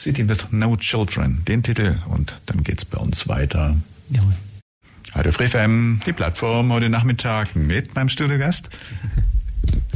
[0.00, 3.76] City with No Children, den Titel und dann geht's bei uns weiter.
[4.08, 4.32] Jawohl.
[5.12, 8.70] Radio Free FM, die Plattform heute Nachmittag mit meinem Studiogast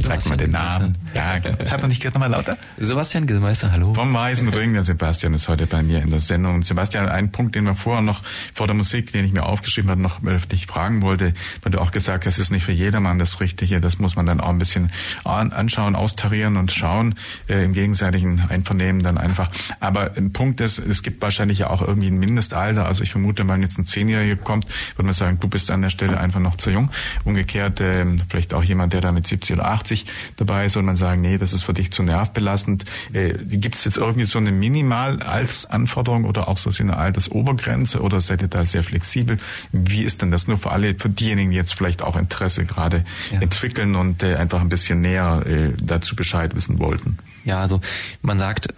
[0.05, 0.97] Sag mal den Namen.
[1.13, 1.55] Ja, genau.
[1.57, 2.57] Das hat man nicht gehört, nochmal lauter.
[2.77, 3.93] Sebastian Gillmeister, hallo.
[3.93, 6.63] Vom Weißen Ring, der Sebastian ist heute bei mir in der Sendung.
[6.63, 8.21] Sebastian, ein Punkt, den wir vorher noch
[8.53, 11.91] vor der Musik, den ich mir aufgeschrieben habe, noch dich fragen wollte, weil du auch
[11.91, 13.81] gesagt hast, es ist nicht für jedermann das Richtige.
[13.81, 14.91] Das muss man dann auch ein bisschen
[15.23, 17.15] anschauen, austarieren und schauen,
[17.47, 19.49] äh, im gegenseitigen Einvernehmen dann einfach.
[19.79, 22.85] Aber ein Punkt ist, es gibt wahrscheinlich ja auch irgendwie ein Mindestalter.
[22.85, 25.89] Also ich vermute, wenn jetzt ein Zehnjähriger kommt, würde man sagen, du bist an der
[25.89, 26.91] Stelle einfach noch zu jung.
[27.23, 29.94] Umgekehrt, äh, vielleicht auch jemand, der da mit 70 oder 80
[30.35, 32.83] dabei ist, soll man sagen, nee, das ist für dich zu nervbelastend.
[33.13, 38.41] Äh, Gibt es jetzt irgendwie so eine Minimal-Altersanforderung oder auch so eine Altersobergrenze oder seid
[38.41, 39.37] ihr da sehr flexibel?
[39.71, 43.05] Wie ist denn das nur für alle, für diejenigen, die jetzt vielleicht auch Interesse gerade
[43.31, 43.39] ja.
[43.39, 47.17] entwickeln und äh, einfach ein bisschen näher äh, dazu Bescheid wissen wollten?
[47.45, 47.79] Ja, also
[48.23, 48.73] man sagt,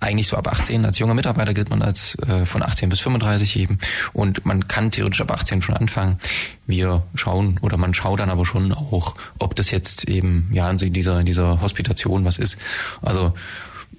[0.00, 0.84] eigentlich so ab 18.
[0.84, 3.78] Als junger Mitarbeiter gilt man als äh, von 18 bis 35 eben.
[4.12, 6.18] Und man kann theoretisch ab 18 schon anfangen.
[6.66, 10.92] Wir schauen oder man schaut dann aber schon auch, ob das jetzt eben ja in
[10.92, 12.58] dieser, in dieser Hospitation was ist.
[13.02, 13.34] Also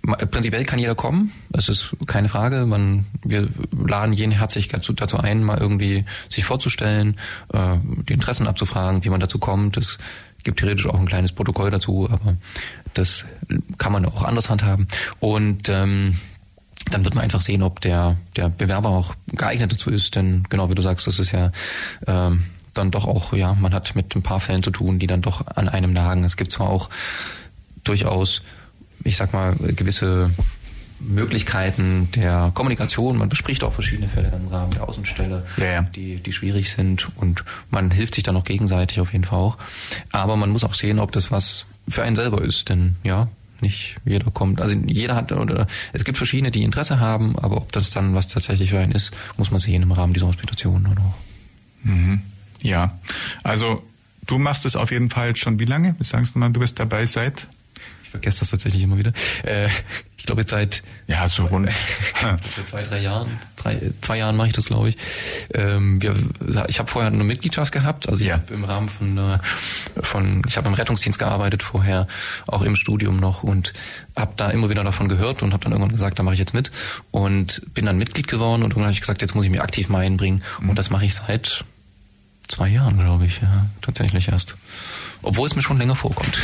[0.03, 2.65] Prinzipiell kann jeder kommen, das ist keine Frage.
[2.65, 7.17] Man, wir laden jeden herzlich dazu, dazu ein, mal irgendwie sich vorzustellen,
[7.51, 7.75] äh,
[8.07, 9.75] die Interessen abzufragen, wie man dazu kommt.
[9.75, 9.97] Es
[10.43, 12.37] gibt theoretisch auch ein kleines Protokoll dazu, aber
[12.93, 13.25] das
[13.77, 14.87] kann man auch anders handhaben.
[15.19, 16.17] Und ähm,
[16.91, 20.15] dann wird man einfach sehen, ob der, der Bewerber auch geeignet dazu ist.
[20.15, 21.51] Denn genau wie du sagst, das ist ja
[22.05, 25.21] ähm, dann doch auch, ja, man hat mit ein paar Fällen zu tun, die dann
[25.21, 26.23] doch an einem nagen.
[26.23, 26.89] Es gibt zwar auch
[27.83, 28.41] durchaus,
[29.03, 30.31] ich sag mal, gewisse
[30.99, 33.17] Möglichkeiten der Kommunikation.
[33.17, 35.83] Man bespricht auch verschiedene Fälle im Rahmen der Außenstelle, ja.
[35.83, 39.57] Die, die schwierig sind und man hilft sich dann auch gegenseitig auf jeden Fall auch.
[40.11, 43.27] Aber man muss auch sehen, ob das was für einen selber ist, denn ja,
[43.61, 44.61] nicht jeder kommt.
[44.61, 48.27] Also jeder hat oder es gibt verschiedene, die Interesse haben, aber ob das dann was
[48.27, 51.15] tatsächlich für einen ist, muss man sehen im Rahmen dieser Hospitation oder auch.
[51.83, 52.21] Mhm.
[52.61, 52.97] Ja,
[53.43, 53.83] also
[54.25, 55.95] du machst es auf jeden Fall schon wie lange?
[55.99, 57.47] Sagst du mal, du bist dabei seit
[58.07, 59.11] ich vergesse das tatsächlich immer wieder.
[59.43, 59.67] Äh,
[60.17, 61.69] ich glaube jetzt seit ja so rund
[62.55, 64.97] seit zwei drei Jahren, drei, zwei Jahren mache ich das glaube ich.
[65.53, 66.15] Ähm, wir,
[66.69, 68.35] ich habe vorher eine Mitgliedschaft gehabt, also ich ja.
[68.35, 69.39] habe im Rahmen von äh,
[70.01, 72.07] von ich habe im Rettungsdienst gearbeitet vorher,
[72.47, 73.73] auch im Studium noch und
[74.15, 76.53] habe da immer wieder davon gehört und habe dann irgendwann gesagt, da mache ich jetzt
[76.53, 76.71] mit
[77.11, 79.89] und bin dann Mitglied geworden und irgendwann habe ich gesagt, jetzt muss ich mich aktiv
[79.89, 80.69] mal einbringen mhm.
[80.69, 81.65] und das mache ich seit
[82.47, 84.55] zwei Jahren glaube ich, ja tatsächlich erst
[85.21, 86.37] obwohl es mir schon länger vorkommt.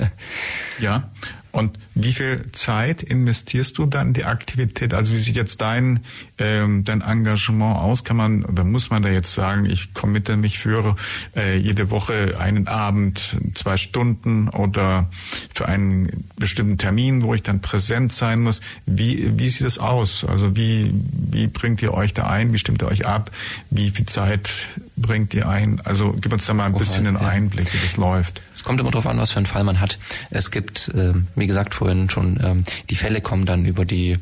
[0.78, 1.10] ja.
[1.52, 4.94] Und wie viel Zeit investierst du dann in die Aktivität?
[4.94, 6.00] Also wie sieht jetzt dein,
[6.38, 8.04] ähm, dein Engagement aus?
[8.04, 10.96] Kann man, oder muss man da jetzt sagen, ich committe mich für
[11.34, 15.08] äh, jede Woche einen Abend, zwei Stunden oder
[15.52, 18.60] für einen bestimmten Termin, wo ich dann präsent sein muss?
[18.86, 20.24] Wie, wie sieht das aus?
[20.24, 20.92] Also wie,
[21.30, 22.52] wie bringt ihr euch da ein?
[22.52, 23.30] Wie stimmt ihr euch ab?
[23.70, 24.50] Wie viel Zeit
[24.96, 25.80] bringt ihr ein?
[25.84, 28.40] Also gib uns da mal ein bisschen einen Einblick, wie das läuft.
[28.54, 29.98] Es kommt immer darauf an, was für einen Fall man hat.
[30.30, 34.18] Es gibt, äh, wie gesagt vorhin schon, ähm, die Fälle kommen dann über die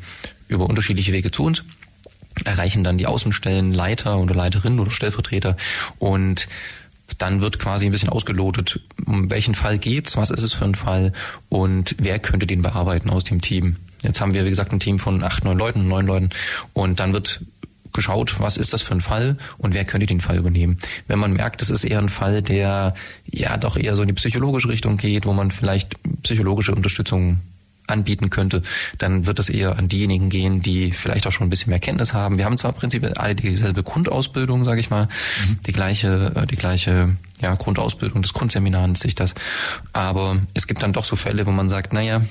[0.47, 1.63] über unterschiedliche Wege zu uns,
[2.43, 5.55] erreichen dann die Außenstellen Leiter oder Leiterin oder Stellvertreter
[5.99, 6.47] und
[7.17, 10.75] dann wird quasi ein bisschen ausgelotet, um welchen Fall geht's, was ist es für ein
[10.75, 11.13] Fall
[11.49, 13.77] und wer könnte den bearbeiten aus dem Team.
[14.03, 16.29] Jetzt haben wir, wie gesagt, ein Team von acht, neun Leuten, neun Leuten
[16.73, 17.41] und dann wird
[17.93, 20.77] geschaut, was ist das für ein Fall und wer könnte den Fall übernehmen.
[21.07, 22.93] Wenn man merkt, es ist eher ein Fall, der
[23.25, 27.39] ja doch eher so in die psychologische Richtung geht, wo man vielleicht psychologische Unterstützung
[27.89, 28.61] anbieten könnte,
[28.97, 32.13] dann wird das eher an diejenigen gehen, die vielleicht auch schon ein bisschen mehr Kenntnis
[32.13, 32.37] haben.
[32.37, 35.59] Wir haben zwar prinzipiell alle dieselbe Grundausbildung, sage ich mal, mhm.
[35.65, 39.33] die gleiche, äh, die gleiche ja, Grundausbildung, das Grundseminar nennt sich das,
[39.93, 42.21] aber es gibt dann doch so Fälle, wo man sagt, naja,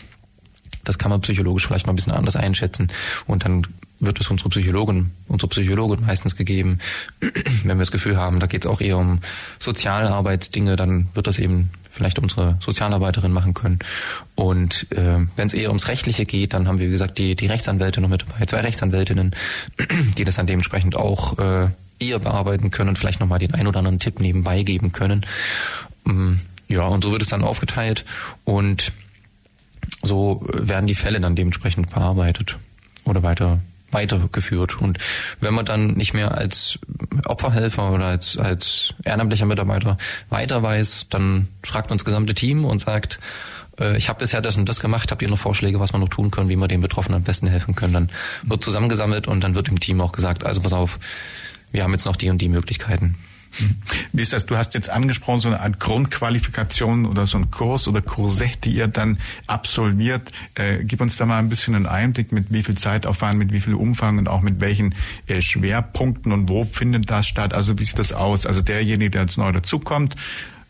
[0.84, 2.90] das kann man psychologisch vielleicht mal ein bisschen anders einschätzen
[3.26, 3.66] und dann
[4.00, 6.78] wird es unsere Psychologin, unsere Psychologin meistens gegeben.
[7.20, 9.20] Wenn wir das Gefühl haben, da geht es auch eher um
[9.58, 13.80] Sozialarbeitsdinge, dann wird das eben vielleicht unsere Sozialarbeiterin machen können.
[14.34, 17.46] Und äh, wenn es eher ums Rechtliche geht, dann haben wir, wie gesagt, die, die
[17.46, 19.34] Rechtsanwälte noch mit dabei, zwei Rechtsanwältinnen,
[20.16, 23.78] die das dann dementsprechend auch äh, eher bearbeiten können und vielleicht nochmal den ein oder
[23.78, 25.26] anderen Tipp nebenbei geben können.
[26.06, 28.04] Ähm, ja, und so wird es dann aufgeteilt
[28.44, 28.92] und
[30.02, 32.58] so werden die Fälle dann dementsprechend bearbeitet
[33.04, 33.58] oder weiter
[33.90, 34.80] weitergeführt.
[34.80, 34.98] Und
[35.40, 36.78] wenn man dann nicht mehr als
[37.24, 39.98] Opferhelfer oder als, als ehrenamtlicher Mitarbeiter
[40.28, 43.18] weiter weiß, dann fragt uns das gesamte Team und sagt,
[43.78, 46.08] äh, ich habe bisher das und das gemacht, habt ihr noch Vorschläge, was wir noch
[46.08, 47.92] tun können, wie wir den Betroffenen am besten helfen können?
[47.92, 48.10] Dann
[48.42, 50.98] wird zusammengesammelt und dann wird im Team auch gesagt, also pass auf,
[51.72, 53.16] wir haben jetzt noch die und die Möglichkeiten.
[54.12, 54.46] Wie ist das?
[54.46, 58.74] Du hast jetzt angesprochen, so eine Art Grundqualifikation oder so ein Kurs oder Kursett, die
[58.74, 60.32] ihr dann absolviert.
[60.54, 63.60] Äh, gib uns da mal ein bisschen einen Einblick, mit wie viel Zeitaufwand, mit wie
[63.60, 64.94] viel Umfang und auch mit welchen
[65.26, 67.54] äh, Schwerpunkten und wo findet das statt?
[67.54, 68.46] Also wie sieht das aus?
[68.46, 70.16] Also derjenige, der jetzt neu dazukommt,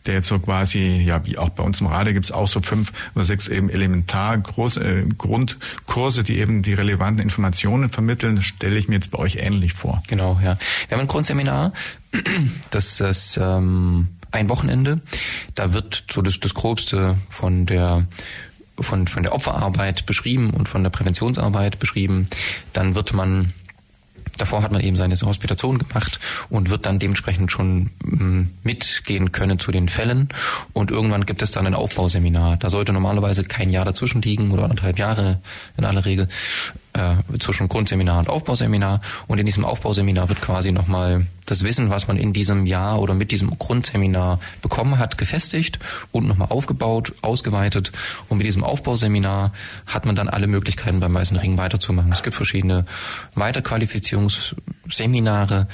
[0.09, 2.61] der jetzt so quasi, ja, wie auch bei uns im Radio gibt es auch so
[2.61, 8.77] fünf oder sechs eben elementar große äh, Grundkurse, die eben die relevanten Informationen vermitteln, stelle
[8.77, 10.01] ich mir jetzt bei euch ähnlich vor.
[10.07, 10.57] Genau, ja.
[10.87, 11.73] Wir haben ein Grundseminar,
[12.71, 15.01] das ist ähm, ein Wochenende.
[15.53, 18.07] Da wird so das, das Grobste von der
[18.81, 22.29] von, von der Opferarbeit beschrieben und von der Präventionsarbeit beschrieben.
[22.71, 23.53] Dann wird man
[24.39, 26.19] Davor hat man eben seine Hospitation gemacht
[26.49, 30.29] und wird dann dementsprechend schon mm, mitgehen können zu den Fällen.
[30.73, 32.57] Und irgendwann gibt es dann ein Aufbauseminar.
[32.57, 35.41] Da sollte normalerweise kein Jahr dazwischen liegen oder anderthalb Jahre
[35.77, 36.27] in aller Regel
[36.99, 39.01] äh, zwischen Grundseminar und Aufbauseminar.
[39.27, 43.13] Und in diesem Aufbauseminar wird quasi nochmal das Wissen, was man in diesem Jahr oder
[43.13, 45.79] mit diesem Grundseminar bekommen hat, gefestigt
[46.11, 47.93] und nochmal aufgebaut, ausgeweitet.
[48.27, 49.51] Und mit diesem Aufbauseminar
[49.85, 52.11] hat man dann alle Möglichkeiten beim Weißen Ring weiterzumachen.
[52.11, 52.85] Es gibt verschiedene
[53.35, 55.67] Weiterqualifizierungsseminare.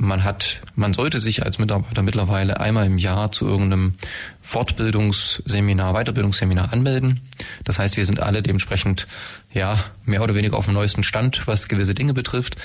[0.00, 3.94] Man hat, man sollte sich als Mitarbeiter mittlerweile einmal im Jahr zu irgendeinem
[4.40, 7.20] Fortbildungsseminar, Weiterbildungsseminar anmelden.
[7.64, 9.08] Das heißt, wir sind alle dementsprechend
[9.52, 12.56] ja mehr oder weniger auf dem neuesten Stand, was gewisse Dinge betrifft.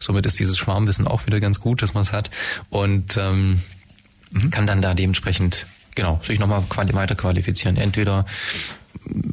[0.00, 2.30] Somit ist dieses Schwarmwissen auch wieder ganz gut, dass man es hat
[2.68, 3.62] und ähm,
[4.30, 4.50] mhm.
[4.50, 7.76] kann dann da dementsprechend genau sich nochmal weiter qualifizieren.
[7.76, 8.26] Entweder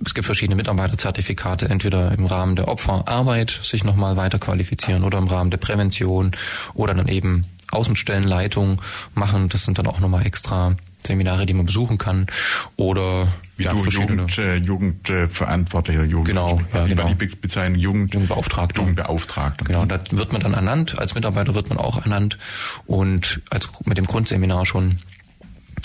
[0.06, 5.28] es gibt verschiedene Mitarbeiterzertifikate, entweder im Rahmen der Opferarbeit sich nochmal weiter qualifizieren oder im
[5.28, 6.32] Rahmen der Prävention
[6.74, 8.82] oder dann eben Außenstellenleitung
[9.14, 9.50] machen.
[9.50, 12.28] Das sind dann auch nochmal extra Seminare, die man besuchen kann
[12.76, 17.08] oder wie ja, du Jugend, äh, Jugendverantwortlicher, Jugend, genau, ja, genau.
[17.08, 18.82] die Bezeichnung Jugend, Jugendbeauftragter.
[18.82, 19.66] Jugendbeauftragter.
[19.66, 22.38] Genau, da wird man dann ernannt, als Mitarbeiter wird man auch ernannt
[22.86, 25.00] und als mit dem Grundseminar schon,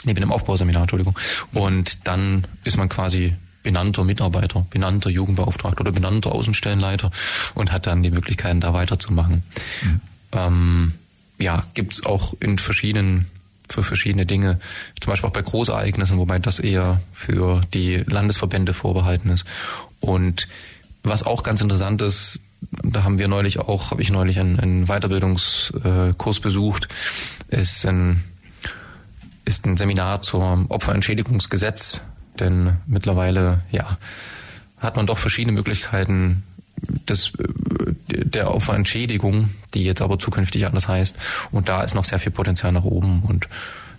[0.04, 1.18] mit dem Aufbauseminar, Entschuldigung.
[1.52, 3.34] Und dann ist man quasi
[3.64, 7.10] benannter Mitarbeiter, benannter Jugendbeauftragter oder benannter Außenstellenleiter
[7.54, 9.42] und hat dann die Möglichkeiten, da weiterzumachen.
[9.82, 10.00] Mhm.
[10.32, 10.92] Ähm,
[11.38, 13.26] ja, gibt's auch in verschiedenen
[13.66, 14.60] für verschiedene Dinge,
[15.00, 19.46] zum Beispiel auch bei Großereignissen, wobei das eher für die Landesverbände vorbehalten ist.
[20.00, 20.48] Und
[21.02, 22.40] was auch ganz interessant ist,
[22.82, 26.88] da haben wir neulich auch, habe ich neulich einen, einen Weiterbildungskurs besucht,
[27.48, 28.22] ist ein,
[29.46, 32.02] ist ein Seminar zum Opferentschädigungsgesetz
[32.40, 33.96] denn mittlerweile, ja,
[34.78, 36.42] hat man doch verschiedene Möglichkeiten
[37.08, 37.32] des,
[38.08, 41.16] der Opferentschädigung, die jetzt aber zukünftig anders heißt.
[41.50, 43.48] Und da ist noch sehr viel Potenzial nach oben und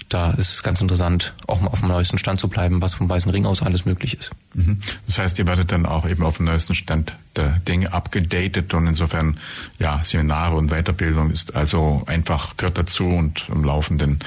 [0.09, 3.09] da ist es ganz interessant, auch mal auf dem neuesten Stand zu bleiben, was vom
[3.09, 4.29] Weißen Ring aus alles möglich ist.
[4.53, 4.79] Mhm.
[5.07, 8.85] Das heißt, ihr werdet dann auch eben auf dem neuesten Stand der Dinge abgedatet und
[8.85, 9.39] insofern,
[9.79, 14.19] ja, Seminare und Weiterbildung ist also einfach, gehört dazu und im laufenden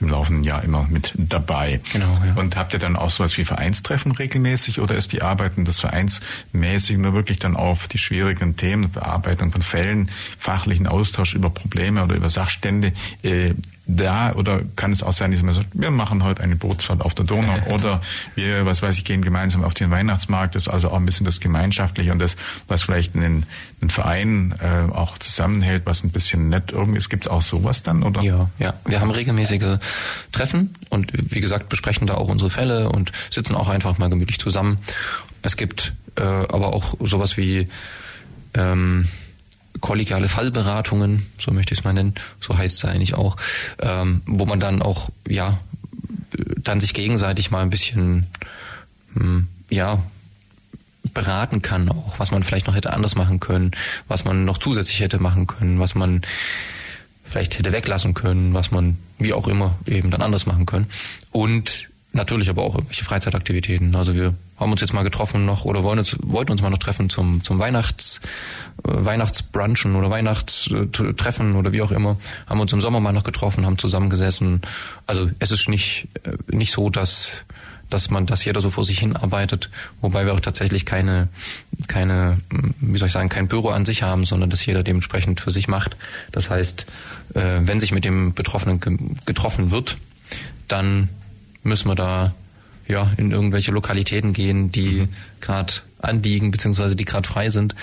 [0.00, 1.80] im laufenden Jahr immer mit dabei.
[1.92, 2.34] Genau, ja.
[2.34, 6.98] Und habt ihr dann auch sowas wie Vereinstreffen regelmäßig oder ist die Arbeiten des Vereinsmäßig
[6.98, 12.16] nur wirklich dann auf die schwierigen Themen, Bearbeitung von Fällen, fachlichen Austausch über Probleme oder
[12.16, 12.92] über Sachstände
[13.22, 13.54] äh,
[13.86, 17.14] da oder kann es auch sein, dass man sagt, wir machen heute eine Bootsfahrt auf
[17.14, 18.00] der Donau oder
[18.34, 20.54] wir, was weiß ich, gehen gemeinsam auf den Weihnachtsmarkt.
[20.54, 23.46] Das ist also auch ein bisschen das Gemeinschaftliche und das, was vielleicht einen,
[23.80, 27.08] einen Verein äh, auch zusammenhält, was ein bisschen nett irgendwie ist.
[27.08, 28.22] Gibt es auch sowas dann, oder?
[28.22, 28.74] Ja, ja.
[28.84, 29.78] Wir haben regelmäßige
[30.32, 34.40] Treffen und wie gesagt, besprechen da auch unsere Fälle und sitzen auch einfach mal gemütlich
[34.40, 34.78] zusammen.
[35.42, 37.68] Es gibt äh, aber auch sowas wie
[38.54, 39.06] ähm,
[39.80, 43.36] kollegiale Fallberatungen, so möchte ich es mal nennen, so heißt es eigentlich auch,
[43.80, 45.58] ähm, wo man dann auch, ja,
[46.62, 48.26] dann sich gegenseitig mal ein bisschen,
[49.14, 50.02] hm, ja,
[51.14, 53.70] beraten kann auch, was man vielleicht noch hätte anders machen können,
[54.08, 56.22] was man noch zusätzlich hätte machen können, was man
[57.24, 60.86] vielleicht hätte weglassen können, was man wie auch immer eben dann anders machen können.
[61.32, 63.94] Und natürlich aber auch irgendwelche Freizeitaktivitäten.
[63.94, 66.78] Also wir haben uns jetzt mal getroffen noch oder wollen uns, wollten uns mal noch
[66.78, 68.20] treffen zum, zum Weihnachts,
[68.84, 72.16] äh, Weihnachtsbrunchen oder Weihnachtstreffen oder wie auch immer.
[72.46, 74.62] Haben uns im Sommer mal noch getroffen, haben zusammengesessen.
[75.06, 77.44] Also es ist nicht, äh, nicht so, dass,
[77.90, 81.28] dass man, dass jeder so vor sich hin arbeitet, wobei wir auch tatsächlich keine,
[81.86, 82.38] keine,
[82.80, 85.68] wie soll ich sagen, kein Büro an sich haben, sondern dass jeder dementsprechend für sich
[85.68, 85.96] macht.
[86.32, 86.86] Das heißt,
[87.34, 88.80] äh, wenn sich mit dem Betroffenen
[89.26, 89.98] getroffen wird,
[90.66, 91.10] dann
[91.62, 92.34] müssen wir da
[92.88, 95.08] ja in irgendwelche Lokalitäten gehen, die mhm.
[95.40, 97.74] gerade anliegen beziehungsweise die gerade frei sind.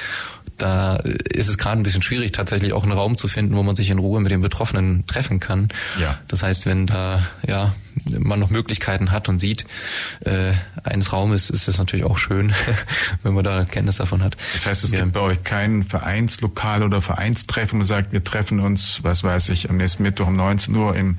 [0.57, 3.75] Da ist es gerade ein bisschen schwierig, tatsächlich auch einen Raum zu finden, wo man
[3.75, 5.69] sich in Ruhe mit den Betroffenen treffen kann.
[5.99, 6.19] Ja.
[6.27, 7.73] Das heißt, wenn da ja
[8.17, 9.65] man noch Möglichkeiten hat und sieht
[10.21, 12.53] äh, eines Raumes, ist das natürlich auch schön,
[13.23, 14.37] wenn man da Kenntnis davon hat.
[14.53, 14.99] Das heißt, es ja.
[14.99, 19.69] gibt bei euch kein Vereinslokal oder Vereinstreffen, man sagt, wir treffen uns, was weiß ich,
[19.69, 21.17] am nächsten Mittwoch um 19 Uhr im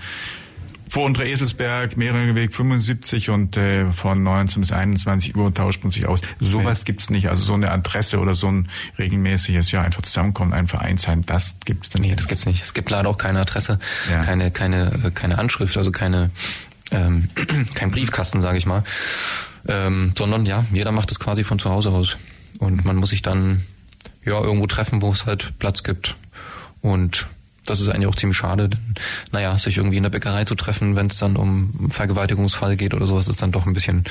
[0.95, 6.07] vor unter Eselsberg, Mehrere 75 und äh, von 19 bis 21 Uhr tauscht man sich
[6.07, 6.21] aus.
[6.39, 6.93] Sowas okay.
[6.93, 7.29] gibt's nicht.
[7.29, 11.57] Also so eine Adresse oder so ein regelmäßiges, ja, einfach zusammenkommen, ein Verein sein, das
[11.65, 12.11] gibt's dann nicht.
[12.13, 12.63] Nee, das gibt's nicht.
[12.63, 14.23] Es gibt leider auch keine Adresse, ja.
[14.23, 16.31] keine, keine, äh, keine Anschrift, also keine
[16.93, 17.29] ähm,
[17.75, 18.85] kein Briefkasten, sage ich mal,
[19.67, 22.19] ähm, sondern ja, jeder macht es quasi von zu Hause aus.
[22.59, 23.65] Und man muss sich dann
[24.25, 26.15] ja irgendwo treffen, wo es halt Platz gibt.
[26.83, 27.27] Und
[27.65, 28.69] das ist eigentlich auch ziemlich schade.
[28.69, 28.95] Denn,
[29.33, 33.07] naja, sich irgendwie in der Bäckerei zu treffen, wenn es dann um Vergewaltigungsfall geht oder
[33.07, 34.05] sowas, ist dann doch ein bisschen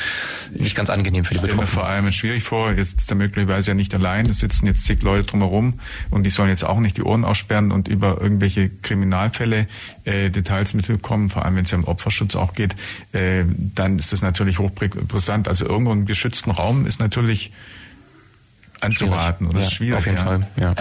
[0.53, 1.67] nicht ganz angenehm für die Betroffenen.
[1.67, 5.01] vor allem schwierig vor, jetzt ist er möglicherweise ja nicht allein, es sitzen jetzt zig
[5.01, 5.79] Leute drumherum
[6.09, 9.67] und die sollen jetzt auch nicht die Ohren aussperren und über irgendwelche Kriminalfälle
[10.03, 12.75] äh, Details mitbekommen, vor allem wenn es ja um Opferschutz auch geht,
[13.11, 15.47] äh, dann ist das natürlich hochbrisant.
[15.47, 17.51] Also irgendwo im geschützten Raum ist natürlich
[18.83, 19.97] anzuraten oder ja, schwierig.
[19.97, 20.23] Auf jeden ja.
[20.23, 20.75] Fall, ja.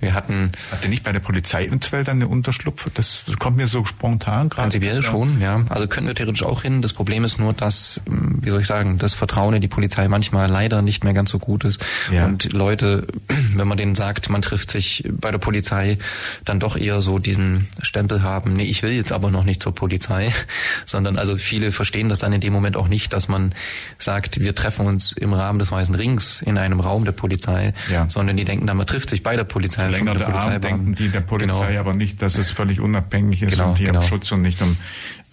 [0.00, 0.52] Wir hatten.
[0.70, 2.88] Habt ihr nicht bei der Polizei eventuell dann eine Unterschlupf?
[2.94, 4.68] Das kommt mir so spontan gerade.
[4.68, 5.02] Prinzipiell ja.
[5.02, 5.64] schon, ja.
[5.68, 6.82] Also könnten wir theoretisch auch hin.
[6.82, 10.08] Das Problem ist nur, dass, hm, wie soll ich sagen, das Vertrauen in die Polizei
[10.08, 11.84] manchmal leider nicht mehr ganz so gut ist.
[12.12, 12.26] Ja.
[12.26, 13.06] Und Leute,
[13.54, 15.98] wenn man denen sagt, man trifft sich bei der Polizei,
[16.44, 19.74] dann doch eher so diesen Stempel haben, nee, ich will jetzt aber noch nicht zur
[19.74, 20.32] Polizei,
[20.86, 23.54] sondern also viele verstehen das dann in dem Moment auch nicht, dass man
[23.98, 27.72] sagt, wir treffen uns im Rahmen des Weißen Rings in einem Raum der Polizei Polizei,
[27.90, 28.06] ja.
[28.08, 29.88] sondern die denken dann, man trifft sich bei der Polizei.
[29.88, 31.80] Verlängerte der Arm denken die der Polizei genau.
[31.80, 34.00] aber nicht, dass es völlig unabhängig ist genau, und hier genau.
[34.00, 34.76] um Schutz und nicht um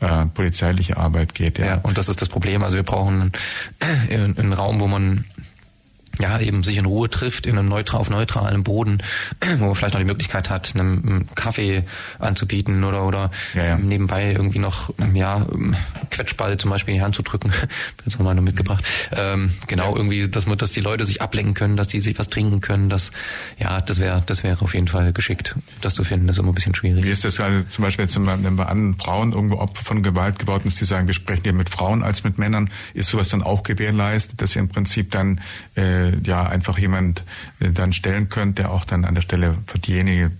[0.02, 1.58] äh, polizeiliche Arbeit geht.
[1.58, 1.66] Ja.
[1.66, 2.64] ja, und das ist das Problem.
[2.64, 3.32] Also wir brauchen
[4.10, 5.26] einen, einen Raum, wo man
[6.20, 9.00] ja, eben sich in Ruhe trifft, in einem neutral, auf neutralem Boden,
[9.58, 11.84] wo man vielleicht noch die Möglichkeit hat, einem Kaffee
[12.20, 13.78] anzubieten oder, oder ja, ja.
[13.78, 15.46] nebenbei irgendwie noch, ja,
[16.12, 17.52] Quetschball zum Beispiel in die Hand zu drücken.
[18.06, 18.84] Jetzt haben wir noch mitgebracht.
[19.12, 19.98] Ähm, genau, ja.
[19.98, 22.90] irgendwie, dass man, dass die Leute sich ablenken können, dass die sich was trinken können,
[22.90, 23.12] das,
[23.60, 25.56] ja, das wäre, das wäre auf jeden Fall geschickt.
[25.82, 27.04] Das zu finden, das ist immer ein bisschen schwierig.
[27.04, 30.40] Wie ist das also zum Beispiel jetzt, wenn wir an Frauen irgendwo Opfer von Gewalt
[30.40, 33.44] geworden ist, die sagen, wir sprechen hier mit Frauen als mit Männern, ist sowas dann
[33.44, 35.42] auch gewährleistet, dass ihr im Prinzip dann,
[35.76, 37.24] äh, äh, ja einfach jemand
[37.60, 40.32] äh, dann stellen könnt, der auch dann an der Stelle für diejenige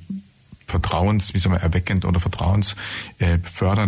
[0.68, 2.76] Vertrauens, wie soll man, erweckend oder vertrauens
[3.20, 3.38] äh,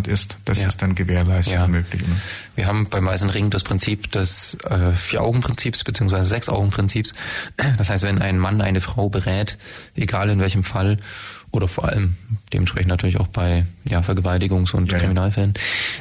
[0.07, 0.67] ist, das ja.
[0.67, 1.67] ist dann gewährleistet ja.
[1.67, 2.07] möglich.
[2.07, 2.15] Ne?
[2.55, 7.13] Wir haben beim Weißen Ring das Prinzip des äh, Vier-Augen-Prinzips beziehungsweise Sechs-Augen-Prinzips.
[7.77, 9.57] Das heißt, wenn ein Mann eine Frau berät,
[9.95, 10.99] egal in welchem Fall,
[11.57, 12.15] oder vor allem
[12.53, 15.55] dementsprechend natürlich auch bei ja, Vergewaltigungs- und ja, Kriminalfällen,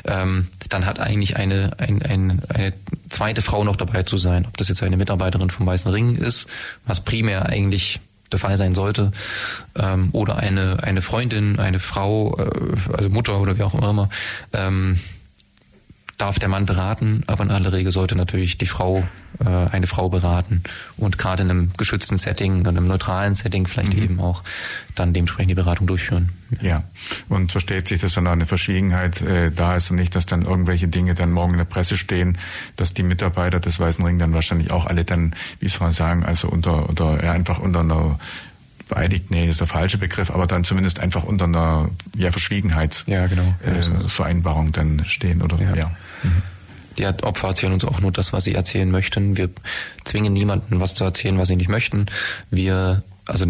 [0.05, 2.75] ähm, dann hat eigentlich eine, ein, ein, eine
[3.09, 4.47] zweite Frau noch dabei zu sein.
[4.47, 6.47] Ob das jetzt eine Mitarbeiterin vom Weißen Ring ist,
[6.85, 8.01] was primär eigentlich
[8.31, 9.13] der Fall sein sollte,
[9.77, 14.09] ähm, oder eine, eine Freundin, eine Frau, äh, also Mutter oder wie auch immer,
[14.53, 14.99] ähm,
[16.17, 19.07] darf der Mann beraten, aber in aller Regel sollte natürlich die Frau
[19.39, 20.63] äh, eine Frau beraten
[20.97, 24.03] und gerade in einem geschützten Setting, in einem neutralen Setting vielleicht mhm.
[24.03, 24.43] eben auch
[24.95, 26.31] dann dementsprechend die Beratung durchführen.
[26.63, 26.85] Ja,
[27.29, 30.89] und versteht sich, dass dann eine Verschwiegenheit äh, da ist und nicht, dass dann irgendwelche
[30.89, 32.39] Dinge dann morgen in der Presse stehen,
[32.77, 36.25] dass die Mitarbeiter des Weißen Ring dann wahrscheinlich auch alle dann, wie soll man sagen,
[36.25, 38.19] also unter, unter ja, einfach unter einer
[38.89, 43.83] beeidigt, nee, ist der falsche Begriff, aber dann zumindest einfach unter einer ja, Verschwiegenheitsvereinbarung ja,
[44.47, 44.67] genau.
[44.67, 45.75] äh, dann stehen oder ja.
[45.75, 45.97] ja.
[46.23, 46.43] Mhm.
[46.99, 49.37] Die Opfer erzählen uns auch nur das, was sie erzählen möchten.
[49.37, 49.51] Wir
[50.05, 52.07] zwingen niemanden, was zu erzählen, was sie nicht möchten.
[52.51, 53.47] Wir, also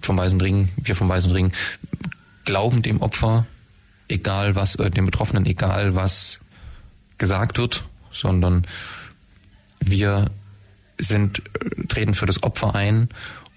[0.00, 1.52] vom Weißen Ring, wir vom Weißen Ring
[2.44, 3.46] glauben dem Opfer,
[4.08, 6.38] egal was, äh, dem Betroffenen, egal was
[7.18, 8.66] gesagt wird, sondern
[9.80, 10.30] wir
[10.98, 13.08] sind, äh, treten für das Opfer ein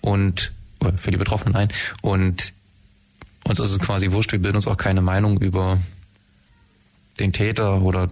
[0.01, 0.51] und
[0.97, 1.69] für die Betroffenen ein
[2.01, 2.53] und
[3.43, 5.79] uns ist es quasi wurscht, wir bilden uns auch keine Meinung über
[7.19, 8.09] den Täter oder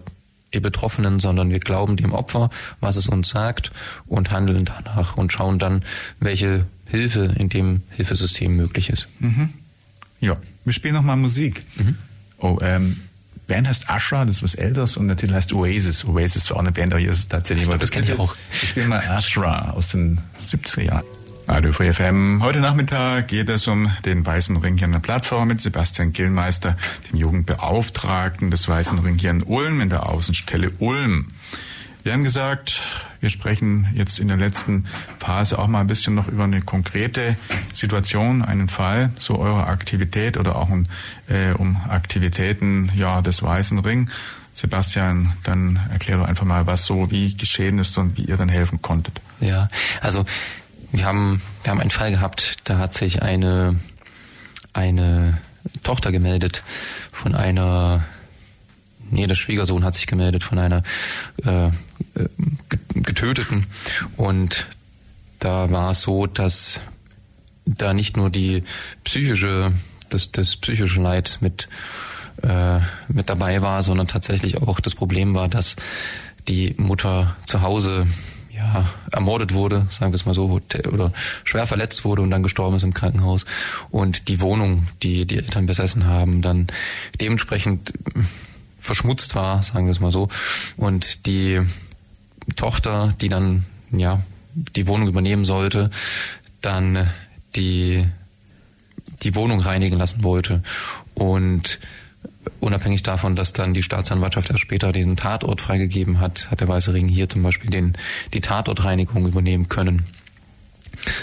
[0.54, 2.50] die Betroffenen, sondern wir glauben dem Opfer,
[2.80, 3.70] was es uns sagt
[4.06, 5.84] und handeln danach und schauen dann,
[6.20, 9.08] welche Hilfe in dem Hilfesystem möglich ist.
[9.18, 9.50] Mhm.
[10.20, 11.64] Ja, wir spielen nochmal Musik.
[11.76, 11.96] Mhm.
[12.38, 13.00] Oh, ähm,
[13.46, 16.04] Band heißt Ashra, das ist was Älteres und der Titel heißt Oasis.
[16.04, 17.64] Oasis ist auch eine Band, aber hier ist es tatsächlich...
[17.64, 18.34] Ich glaub, das kenne ich auch.
[18.52, 21.04] Ich spiele mal Ashra aus den 70er Jahren.
[21.48, 22.42] Radio Free FM.
[22.42, 26.76] Heute Nachmittag geht es um den Weißen Ring hier an der Plattform mit Sebastian Gillmeister,
[27.10, 31.28] dem Jugendbeauftragten des Weißen Ring hier in Ulm, in der Außenstelle Ulm.
[32.02, 32.82] Wir haben gesagt,
[33.20, 34.84] wir sprechen jetzt in der letzten
[35.18, 37.38] Phase auch mal ein bisschen noch über eine konkrete
[37.72, 40.84] Situation, einen Fall, so eure Aktivität oder auch um,
[41.28, 44.10] äh, um Aktivitäten ja, des Weißen Ring.
[44.52, 48.48] Sebastian, dann erklär doch einfach mal, was so wie geschehen ist und wie ihr dann
[48.50, 49.20] helfen konntet.
[49.40, 49.70] Ja,
[50.00, 50.26] also
[50.92, 53.78] wir haben, wir haben einen Fall gehabt, da hat sich eine,
[54.72, 55.38] eine
[55.82, 56.62] Tochter gemeldet
[57.12, 58.04] von einer,
[59.10, 60.82] nee, der Schwiegersohn hat sich gemeldet von einer
[61.44, 61.70] äh,
[62.94, 63.66] Getöteten.
[64.16, 64.66] Und
[65.38, 66.80] da war es so, dass
[67.64, 68.64] da nicht nur die
[69.04, 69.72] psychische,
[70.08, 71.68] das, das psychische Leid mit,
[72.42, 75.76] äh, mit dabei war, sondern tatsächlich auch das Problem war, dass
[76.48, 78.06] die Mutter zu Hause
[78.74, 80.60] ja, ermordet wurde, sagen wir es mal so,
[80.92, 81.12] oder
[81.44, 83.44] schwer verletzt wurde und dann gestorben ist im Krankenhaus
[83.90, 86.66] und die Wohnung, die die Eltern besessen haben, dann
[87.20, 87.92] dementsprechend
[88.80, 90.28] verschmutzt war, sagen wir es mal so.
[90.76, 91.60] Und die
[92.56, 94.20] Tochter, die dann ja
[94.54, 95.90] die Wohnung übernehmen sollte,
[96.60, 97.08] dann
[97.56, 98.04] die
[99.22, 100.62] die Wohnung reinigen lassen wollte
[101.14, 101.78] und
[102.60, 106.92] unabhängig davon, dass dann die Staatsanwaltschaft erst später diesen Tatort freigegeben hat, hat der Weiße
[106.92, 107.96] Ring hier zum Beispiel den,
[108.32, 110.04] die Tatortreinigung übernehmen können.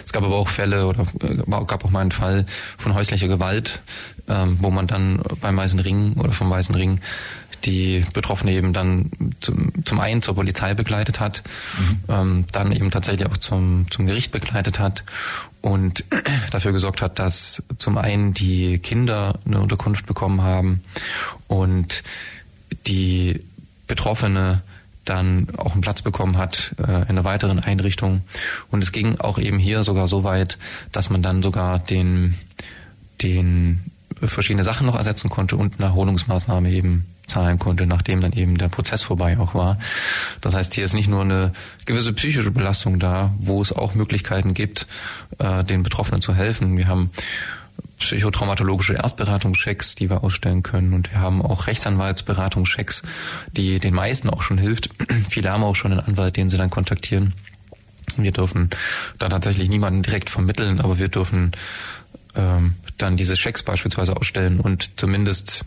[0.05, 2.45] Es gab aber auch Fälle oder äh, gab auch mal einen Fall
[2.78, 3.82] von häuslicher Gewalt,
[4.28, 6.99] ähm, wo man dann beim Weißen Ring oder vom Weißen Ring
[7.66, 9.11] die Betroffene eben dann
[9.41, 11.43] zum, zum einen zur Polizei begleitet hat,
[11.78, 11.99] mhm.
[12.07, 15.03] ähm, dann eben tatsächlich auch zum, zum Gericht begleitet hat
[15.61, 16.03] und
[16.51, 20.82] dafür gesorgt hat, dass zum einen die Kinder eine Unterkunft bekommen haben
[21.47, 22.03] und
[22.88, 23.41] die
[23.88, 24.61] Betroffene
[25.05, 28.24] dann auch einen Platz bekommen hat äh, in einer weiteren Einrichtung.
[28.72, 30.57] Und es ging auch eben hier sogar so weit,
[30.91, 32.36] dass man dann sogar den,
[33.22, 33.91] den
[34.24, 38.69] verschiedene Sachen noch ersetzen konnte und eine Erholungsmaßnahme eben zahlen konnte, nachdem dann eben der
[38.69, 39.78] Prozess vorbei auch war.
[40.41, 41.51] Das heißt, hier ist nicht nur eine
[41.86, 44.88] gewisse psychische Belastung da, wo es auch Möglichkeiten gibt,
[45.39, 46.78] äh, den Betroffenen zu helfen.
[46.78, 47.11] Wir haben
[47.99, 50.93] psychotraumatologische Erstberatungschecks, die wir ausstellen können.
[50.93, 53.03] Und wir haben auch Rechtsanwaltsberatungschecks,
[53.51, 54.89] die den meisten auch schon hilft.
[55.30, 57.34] Viele haben auch schon einen Anwalt, den sie dann kontaktieren.
[58.17, 58.69] Wir dürfen
[59.17, 61.51] da tatsächlich niemanden direkt vermitteln, aber wir dürfen
[62.36, 65.65] ähm, dann diese Checks beispielsweise ausstellen und zumindest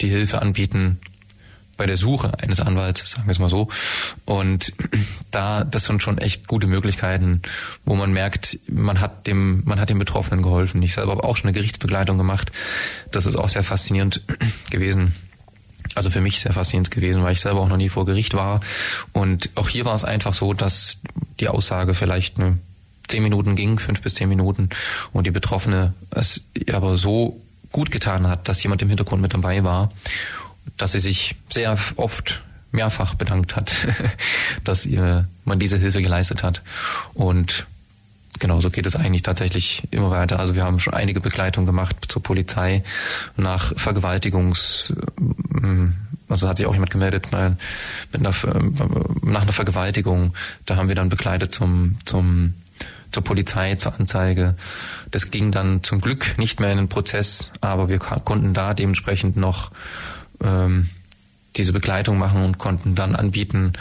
[0.00, 0.98] die Hilfe anbieten
[1.76, 3.68] bei der Suche eines Anwalts, sagen wir es mal so.
[4.24, 4.72] Und
[5.30, 7.42] da, das sind schon echt gute Möglichkeiten,
[7.84, 10.82] wo man merkt, man hat dem, man hat dem Betroffenen geholfen.
[10.82, 12.52] Ich selber habe auch schon eine Gerichtsbegleitung gemacht.
[13.10, 14.22] Das ist auch sehr faszinierend
[14.70, 15.14] gewesen.
[15.94, 18.60] Also für mich sehr faszinierend gewesen, weil ich selber auch noch nie vor Gericht war.
[19.12, 20.98] Und auch hier war es einfach so, dass
[21.40, 22.58] die Aussage vielleicht eine
[23.08, 24.70] zehn Minuten ging, fünf bis zehn Minuten,
[25.12, 27.42] und die Betroffene es aber so
[27.72, 29.90] gut getan hat, dass jemand im Hintergrund mit dabei war,
[30.76, 33.74] dass sie sich sehr oft mehrfach bedankt hat,
[34.64, 36.62] dass ihr, man diese Hilfe geleistet hat.
[37.14, 37.66] Und
[38.38, 40.38] genau so geht es eigentlich tatsächlich immer weiter.
[40.38, 42.82] Also wir haben schon einige Begleitungen gemacht zur Polizei
[43.36, 44.94] nach Vergewaltigungs,
[45.62, 45.94] ähm,
[46.28, 47.28] also hat sich auch jemand gemeldet
[48.12, 48.34] mit einer,
[49.22, 50.32] nach einer Vergewaltigung.
[50.64, 52.54] Da haben wir dann begleitet zum, zum
[53.12, 54.56] zur Polizei, zur Anzeige.
[55.10, 59.36] Das ging dann zum Glück nicht mehr in den Prozess, aber wir konnten da dementsprechend
[59.36, 59.70] noch
[60.42, 60.88] ähm,
[61.56, 63.74] diese Begleitung machen und konnten dann anbieten,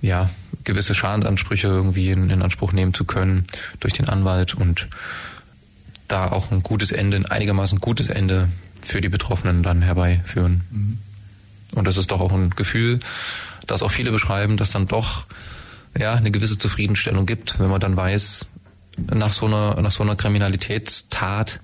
[0.00, 0.30] ja,
[0.64, 3.46] gewisse Schadensansprüche irgendwie in, in Anspruch nehmen zu können
[3.80, 4.88] durch den Anwalt und
[6.06, 8.48] da auch ein gutes Ende, ein einigermaßen gutes Ende
[8.80, 10.62] für die Betroffenen dann herbeiführen.
[10.70, 10.98] Mhm.
[11.74, 13.00] Und das ist doch auch ein Gefühl,
[13.66, 15.26] das auch viele beschreiben, dass dann doch
[15.98, 18.46] ja eine gewisse Zufriedenstellung gibt, wenn man dann weiß,
[19.12, 21.60] nach so einer, nach so einer Kriminalitätstat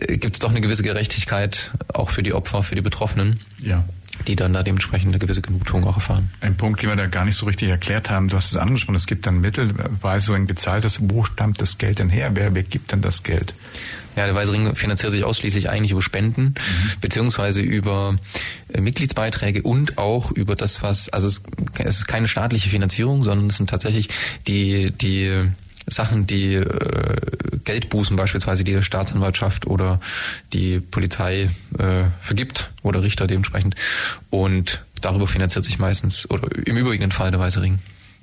[0.00, 3.40] äh, gibt es doch eine gewisse Gerechtigkeit auch für die Opfer, für die Betroffenen.
[3.60, 3.84] Ja.
[4.28, 6.30] Die dann da dementsprechend eine gewisse Genugtuung auch erfahren.
[6.40, 8.28] Ein Punkt, den wir da gar nicht so richtig erklärt haben.
[8.28, 9.70] Du hast es angesprochen, es gibt dann Mittel,
[10.02, 12.30] weil so ein bezahltes, wo stammt das Geld denn her?
[12.34, 13.54] Wer, wer gibt denn das Geld?
[14.16, 17.00] Ja, der Weiße Ring finanziert sich ausschließlich eigentlich über Spenden, mhm.
[17.00, 18.16] beziehungsweise über
[18.72, 21.42] äh, Mitgliedsbeiträge und auch über das, was, also es,
[21.78, 24.08] es ist keine staatliche Finanzierung, sondern es sind tatsächlich
[24.46, 25.48] die, die
[25.86, 27.16] Sachen, die äh,
[27.64, 30.00] Geldbußen beispielsweise, die der Staatsanwaltschaft oder
[30.52, 33.74] die Polizei äh, vergibt oder Richter dementsprechend.
[34.30, 37.78] Und darüber finanziert sich meistens oder im überwiegenden Fall der Weiße Ring.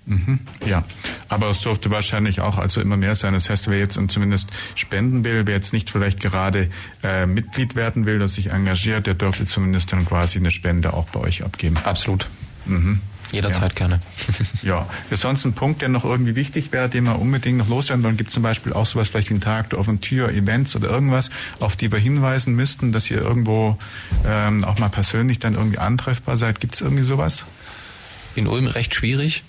[0.05, 0.83] Mhm, ja,
[1.29, 3.33] aber es dürfte wahrscheinlich auch also immer mehr sein.
[3.33, 6.71] Das heißt, wer jetzt zumindest spenden will, wer jetzt nicht vielleicht gerade
[7.03, 11.05] äh, Mitglied werden will, das sich engagiert, der dürfte zumindest dann quasi eine Spende auch
[11.09, 11.77] bei euch abgeben.
[11.83, 12.27] Absolut.
[12.65, 12.99] Mhm.
[13.31, 13.87] Jederzeit ja.
[13.87, 14.01] gerne.
[14.61, 18.03] ja, ist sonst ein Punkt, der noch irgendwie wichtig wäre, den wir unbedingt noch loswerden
[18.03, 18.17] wollen?
[18.17, 20.89] Gibt es zum Beispiel auch sowas vielleicht wie einen Tag der offenen Tür, Events oder
[20.89, 21.29] irgendwas,
[21.59, 23.77] auf die wir hinweisen müssten, dass ihr irgendwo
[24.25, 26.59] ähm, auch mal persönlich dann irgendwie antreffbar seid?
[26.59, 27.45] Gibt es irgendwie sowas?
[28.35, 29.43] In Ulm recht schwierig,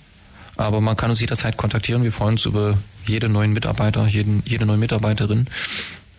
[0.55, 2.03] aber man kann uns jederzeit kontaktieren.
[2.03, 5.47] Wir freuen uns über jede neuen Mitarbeiter, jeden, jede neue Mitarbeiterin,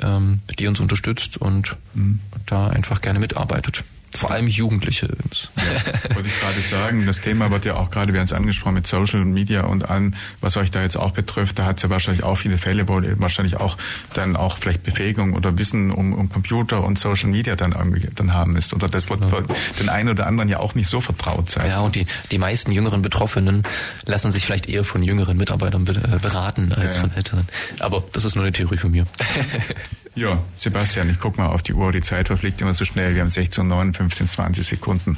[0.00, 2.20] ähm, die uns unterstützt und mhm.
[2.46, 3.84] da einfach gerne mitarbeitet
[4.16, 5.08] vor allem Jugendliche.
[5.56, 8.74] Ja, wollte ich gerade sagen, das Thema wird ja auch gerade, wir haben es angesprochen,
[8.74, 11.90] mit Social Media und allem, was euch da jetzt auch betrifft, da hat es ja
[11.90, 13.76] wahrscheinlich auch viele Fälle, wo ihr wahrscheinlich auch
[14.14, 18.32] dann auch vielleicht Befähigung oder Wissen um, um Computer und Social Media dann irgendwie dann
[18.32, 18.72] haben müsst.
[18.72, 19.42] Oder das wird ja.
[19.80, 21.68] den einen oder anderen ja auch nicht so vertraut sein.
[21.68, 23.64] Ja, und die, die meisten jüngeren Betroffenen
[24.04, 27.48] lassen sich vielleicht eher von jüngeren Mitarbeitern äh, beraten als ja, von älteren.
[27.80, 29.06] Aber das ist nur eine Theorie von mir.
[30.16, 33.14] Ja, Sebastian, ich guck mal auf die Uhr, die Zeit verfliegt immer so schnell.
[33.14, 35.16] Wir haben 16, 9, 15, 20 Sekunden.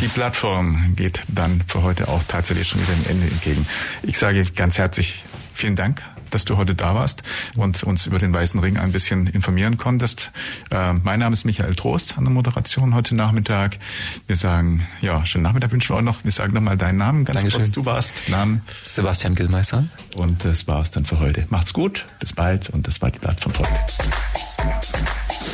[0.00, 3.66] Die Plattform geht dann für heute auch tatsächlich schon wieder dem Ende entgegen.
[4.02, 6.00] Ich sage ganz herzlich vielen Dank
[6.36, 7.22] dass du heute da warst
[7.56, 10.30] und uns über den Weißen Ring ein bisschen informieren konntest.
[10.70, 13.78] Äh, mein Name ist Michael Trost an der Moderation heute Nachmittag.
[14.26, 16.24] Wir sagen, ja, schönen Nachmittag wünschen wir auch noch.
[16.24, 17.62] Wir sagen nochmal deinen Namen ganz Dankeschön.
[17.62, 17.72] kurz.
[17.72, 18.60] Du warst Namen.
[18.84, 19.84] Sebastian Gillmeister.
[20.14, 21.46] Und das war's dann für heute.
[21.48, 23.70] Macht's gut, bis bald und das war die Plattform heute.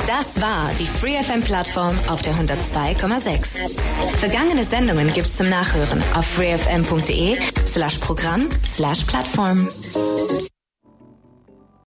[0.05, 3.79] Das war die FreeFM-Plattform auf der 102,6.
[4.17, 7.37] Vergangene Sendungen gibt's zum Nachhören auf freefm.de
[7.71, 9.69] slash Programm slash Plattform.